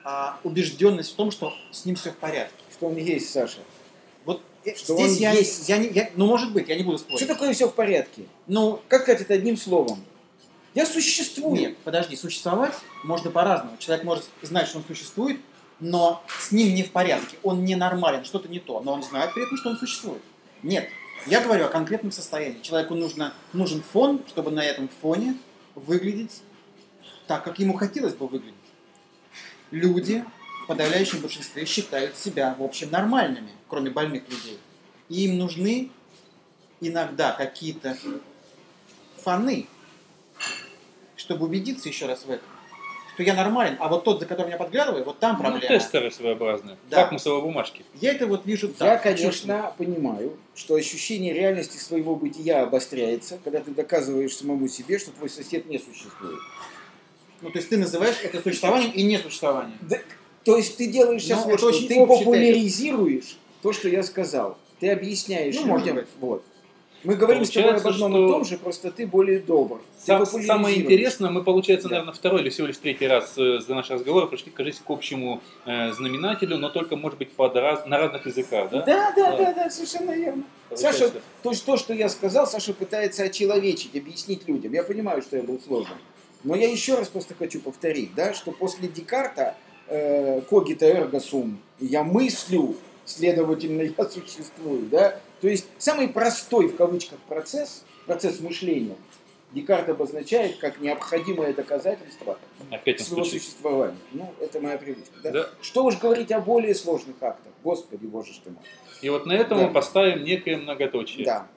а, 0.05 0.39
убежденность 0.43 1.11
в 1.13 1.15
том, 1.15 1.31
что 1.31 1.51
с 1.71 1.83
ним 1.83 1.95
все 1.95 2.11
в 2.11 2.15
порядке. 2.17 2.53
Что 2.71 2.87
он 2.87 2.95
есть, 2.95 3.31
Саша. 3.31 3.57
Вот 4.23 4.41
э, 4.63 4.75
Что 4.75 4.95
здесь 4.95 5.13
он 5.13 5.17
я, 5.17 5.31
есть. 5.31 5.67
я 5.67 5.77
не, 5.77 5.89
я- 5.89 6.11
ну 6.15 6.27
может 6.27 6.53
быть, 6.53 6.69
я 6.69 6.75
не 6.75 6.83
буду 6.83 6.99
спорить. 6.99 7.17
Что 7.17 7.27
такое 7.33 7.53
все 7.53 7.67
в 7.67 7.73
порядке? 7.73 8.25
Ну, 8.47 8.79
Как 8.87 9.01
сказать 9.01 9.21
это 9.21 9.33
одним 9.33 9.57
словом? 9.57 10.05
Я 10.75 10.85
существую. 10.85 11.55
Нет, 11.59 11.77
подожди, 11.83 12.15
существовать 12.15 12.73
можно 13.03 13.31
по-разному. 13.31 13.77
Человек 13.79 14.05
может 14.05 14.25
знать, 14.43 14.67
что 14.67 14.77
он 14.77 14.83
существует, 14.85 15.39
но 15.79 16.21
с 16.39 16.51
ним 16.51 16.75
не 16.75 16.83
в 16.83 16.91
порядке, 16.91 17.37
он 17.43 17.65
ненормален, 17.65 18.25
что-то 18.25 18.47
не 18.47 18.59
то, 18.59 18.81
но 18.81 18.93
он 18.93 19.01
знает 19.01 19.33
при 19.33 19.43
этом, 19.43 19.57
что 19.57 19.69
он 19.69 19.77
существует. 19.77 20.21
Нет, 20.63 20.89
я 21.27 21.41
говорю 21.41 21.65
о 21.65 21.69
конкретном 21.69 22.11
состоянии. 22.11 22.61
Человеку 22.61 22.93
нужно, 22.93 23.33
нужен 23.53 23.81
фон, 23.81 24.21
чтобы 24.27 24.51
на 24.51 24.63
этом 24.63 24.89
фоне 25.01 25.35
выглядеть 25.75 26.41
так, 27.25 27.43
как 27.43 27.57
ему 27.57 27.73
хотелось 27.73 28.13
бы 28.13 28.27
выглядеть. 28.27 28.54
Люди 29.71 30.23
в 30.63 30.67
подавляющем 30.67 31.19
большинстве 31.21 31.65
считают 31.65 32.15
себя, 32.15 32.55
в 32.57 32.63
общем, 32.63 32.89
нормальными, 32.91 33.49
кроме 33.67 33.89
больных 33.91 34.23
людей. 34.29 34.57
И 35.09 35.25
им 35.25 35.37
нужны 35.37 35.89
иногда 36.81 37.31
какие-то 37.33 37.97
фоны, 39.23 39.67
чтобы 41.15 41.45
убедиться 41.45 41.89
еще 41.89 42.05
раз 42.05 42.25
в 42.25 42.31
этом, 42.31 42.47
что 43.13 43.23
я 43.23 43.33
нормален, 43.33 43.77
а 43.79 43.87
вот 43.87 44.03
тот, 44.03 44.19
за 44.19 44.25
которым 44.25 44.51
я 44.51 44.57
подглядываю, 44.57 45.03
вот 45.05 45.19
там 45.19 45.35
Ну, 45.37 45.41
проблема. 45.43 45.67
тестеры 45.67 46.11
своеобразные. 46.11 46.77
Да. 46.89 47.01
Лакмусовые 47.01 47.41
бумажки. 47.41 47.85
Я 48.01 48.11
это 48.13 48.27
вот 48.27 48.45
вижу 48.45 48.67
Я, 48.67 48.73
так. 48.73 49.03
конечно, 49.03 49.73
понимаю, 49.77 50.37
что 50.53 50.75
ощущение 50.75 51.33
реальности 51.33 51.77
своего 51.77 52.15
бытия 52.15 52.63
обостряется, 52.63 53.39
когда 53.43 53.61
ты 53.61 53.71
доказываешь 53.71 54.35
самому 54.35 54.67
себе, 54.67 54.99
что 54.99 55.11
твой 55.11 55.29
сосед 55.29 55.65
не 55.67 55.79
существует. 55.79 56.39
Ну, 57.41 57.49
то 57.51 57.57
есть 57.59 57.69
ты 57.69 57.77
называешь 57.77 58.15
это 58.23 58.41
существованием 58.41 58.91
и 58.91 59.03
несуществованием. 59.03 59.77
Да, 59.81 59.97
то 60.43 60.57
есть 60.57 60.77
ты 60.77 60.87
делаешь 60.87 61.23
сейчас 61.23 61.43
Ну, 61.45 61.51
вот 61.51 61.59
что, 61.59 61.67
очень 61.67 61.87
ты 61.87 61.95
популяризируешь 62.05 63.37
то, 63.61 63.73
что 63.73 63.89
я 63.89 64.03
сказал. 64.03 64.57
Ты 64.79 64.89
объясняешь 64.91 65.55
Ну, 65.55 65.65
может 65.67 65.87
людям. 65.87 66.01
быть. 66.03 66.07
Вот. 66.19 66.43
Мы 67.03 67.15
говорим 67.15 67.45
с 67.45 67.51
тобой 67.51 67.69
об 67.69 67.81
Получается, 67.83 68.05
одном 68.05 68.23
и 68.23 68.27
что- 68.27 68.33
том 68.33 68.45
же, 68.45 68.57
просто 68.57 68.91
ты 68.91 69.05
более 69.05 69.37
добр. 69.39 69.77
Ты 69.77 70.05
Сам- 70.07 70.19
популяризируешь. 70.25 70.47
самое 70.47 70.79
интересное, 70.81 71.29
мы, 71.29 71.43
получается, 71.43 71.87
Да. 71.87 71.95
наверное, 71.97 72.13
второй 72.15 72.41
или 72.41 72.49
всего 72.49 72.65
лишь 72.65 72.77
третий 72.77 73.05
раз 73.07 73.37
э, 73.37 73.59
за 73.59 73.75
наш 73.75 73.91
разговор 73.91 74.27
пришли, 74.27 74.51
кажется, 74.51 74.81
к 74.83 74.89
общему 74.89 75.39
э, 75.67 75.93
знаменателю, 75.93 76.57
но 76.57 76.69
только, 76.69 76.95
может 76.95 77.19
быть, 77.19 77.31
под 77.31 77.55
раз- 77.57 77.85
на 77.85 77.99
разных 77.99 78.25
языках, 78.25 78.71
да? 78.71 78.81
Да, 78.81 79.13
да, 79.15 79.31
Да. 79.31 79.37
да, 79.37 79.53
да, 79.53 79.69
совершенно 79.69 80.11
верно. 80.11 80.43
Получается, 80.69 81.07
Саша, 81.09 81.21
то, 81.43 81.51
есть 81.51 81.63
то, 81.65 81.77
что 81.77 81.93
я 81.93 82.09
сказал, 82.09 82.47
Саша 82.47 82.73
пытается 82.73 83.21
очеловечить, 83.23 83.95
объяснить 83.95 84.47
людям. 84.47 84.73
Я 84.73 84.83
понимаю, 84.83 85.21
что 85.21 85.37
я 85.37 85.43
был 85.43 85.59
сложным. 85.63 85.97
Но 86.45 86.55
я 86.55 86.69
еще 86.71 86.95
раз 86.95 87.09
просто 87.09 87.33
хочу 87.33 87.59
повторить, 87.59 88.13
да, 88.15 88.33
что 88.33 88.51
после 88.51 88.87
Декарта 88.87 89.55
э, 89.87 90.41
когита 90.49 90.85
эрго 90.85 91.19
сум, 91.19 91.57
я 91.79 92.03
мыслю, 92.03 92.75
следовательно, 93.03 93.81
я 93.97 94.05
существую, 94.09 94.83
да. 94.83 95.19
То 95.41 95.47
есть 95.47 95.65
самый 95.79 96.07
простой, 96.07 96.67
в 96.67 96.75
кавычках, 96.75 97.17
процесс, 97.27 97.83
процесс 98.05 98.39
мышления, 98.39 98.95
Декарт 99.53 99.89
обозначает 99.89 100.57
как 100.57 100.79
необходимое 100.81 101.53
доказательство 101.53 102.37
Опять 102.69 102.99
своего 103.01 103.23
стучит. 103.23 103.41
существования. 103.41 103.97
Ну, 104.11 104.31
это 104.39 104.59
моя 104.59 104.77
привычка. 104.77 105.13
Да? 105.23 105.31
Да. 105.31 105.49
Что 105.61 105.85
уж 105.85 105.97
говорить 105.97 106.31
о 106.31 106.41
более 106.41 106.75
сложных 106.75 107.15
актах. 107.21 107.53
Господи, 107.63 108.05
боже 108.05 108.33
ж 108.33 108.37
ты 108.43 108.51
мой. 108.51 108.59
И 109.01 109.09
вот 109.09 109.25
на 109.25 109.33
этом 109.33 109.57
Да. 109.59 109.67
мы 109.67 109.73
поставим 109.73 110.23
некое 110.23 110.57
многоточие. 110.57 111.25
Да, 111.25 111.47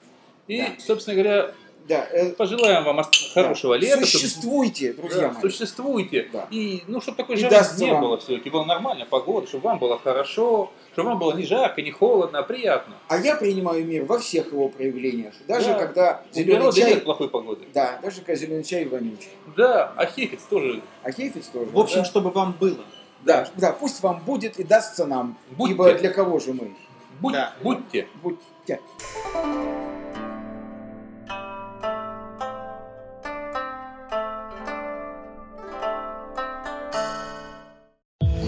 И, 0.47 0.61
Да. 0.61 0.67
собственно 0.79 1.15
говоря, 1.15 1.51
да. 1.87 2.07
э, 2.11 2.31
пожелаем 2.33 2.83
вам 2.83 3.01
хорошего 3.33 3.75
Да. 3.77 3.81
лета. 3.85 4.05
Существуйте, 4.05 4.93
друзья 4.93 5.27
Да, 5.27 5.31
мои. 5.33 5.41
существуйте. 5.41 6.29
Да. 6.33 6.47
И, 6.51 6.83
ну, 6.87 7.01
чтобы 7.01 7.17
такой 7.17 7.35
И 7.35 7.39
жары 7.39 7.55
не 7.79 7.91
вам. 7.91 8.01
было 8.01 8.17
все-таки. 8.17 8.49
Была 8.49 8.65
нормальная 8.65 9.05
погода, 9.05 9.47
чтобы 9.47 9.65
вам 9.65 9.79
было 9.79 9.97
хорошо, 9.99 10.71
чтобы 10.93 11.09
вам 11.09 11.19
было 11.19 11.33
не 11.33 11.45
жарко, 11.45 11.81
не 11.81 11.91
холодно, 11.91 12.39
а 12.39 12.43
приятно. 12.43 12.95
А 13.07 13.17
я 13.17 13.35
принимаю 13.35 13.85
мир 13.85 14.05
во 14.05 14.19
всех 14.19 14.47
его 14.51 14.69
проявлениях. 14.69 15.33
Даже 15.47 15.67
Да. 15.69 15.73
когда 15.79 16.21
зеленый 16.31 16.71
чай... 16.73 16.91
нет 16.95 17.03
плохой 17.03 17.29
погоды. 17.29 17.65
Да, 17.73 17.99
даже 18.03 18.17
когда 18.21 18.35
зеленый 18.35 18.63
чай 18.63 18.85
вонючий. 18.85 19.29
Да, 19.57 19.93
а 19.95 20.05
хефиц 20.05 20.41
тоже. 20.49 20.81
А 21.03 21.11
хейфиц 21.11 21.47
тоже. 21.47 21.69
В 21.71 21.79
общем, 21.79 21.99
да. 21.99 22.05
чтобы 22.05 22.29
вам 22.31 22.55
было. 22.59 22.77
да, 23.23 23.47
да, 23.57 23.71
пусть 23.73 24.01
вам 24.03 24.19
будет 24.25 24.59
и 24.59 24.63
дастся 24.63 25.05
нам. 25.05 25.37
Будьте. 25.51 25.73
Ибо 25.73 25.93
для 25.93 26.09
кого 26.11 26.39
же 26.39 26.53
мы? 26.53 26.73
Будь- 27.19 27.33
Да. 27.33 27.53
Будьте. 27.61 28.07
Будьте. 28.23 28.79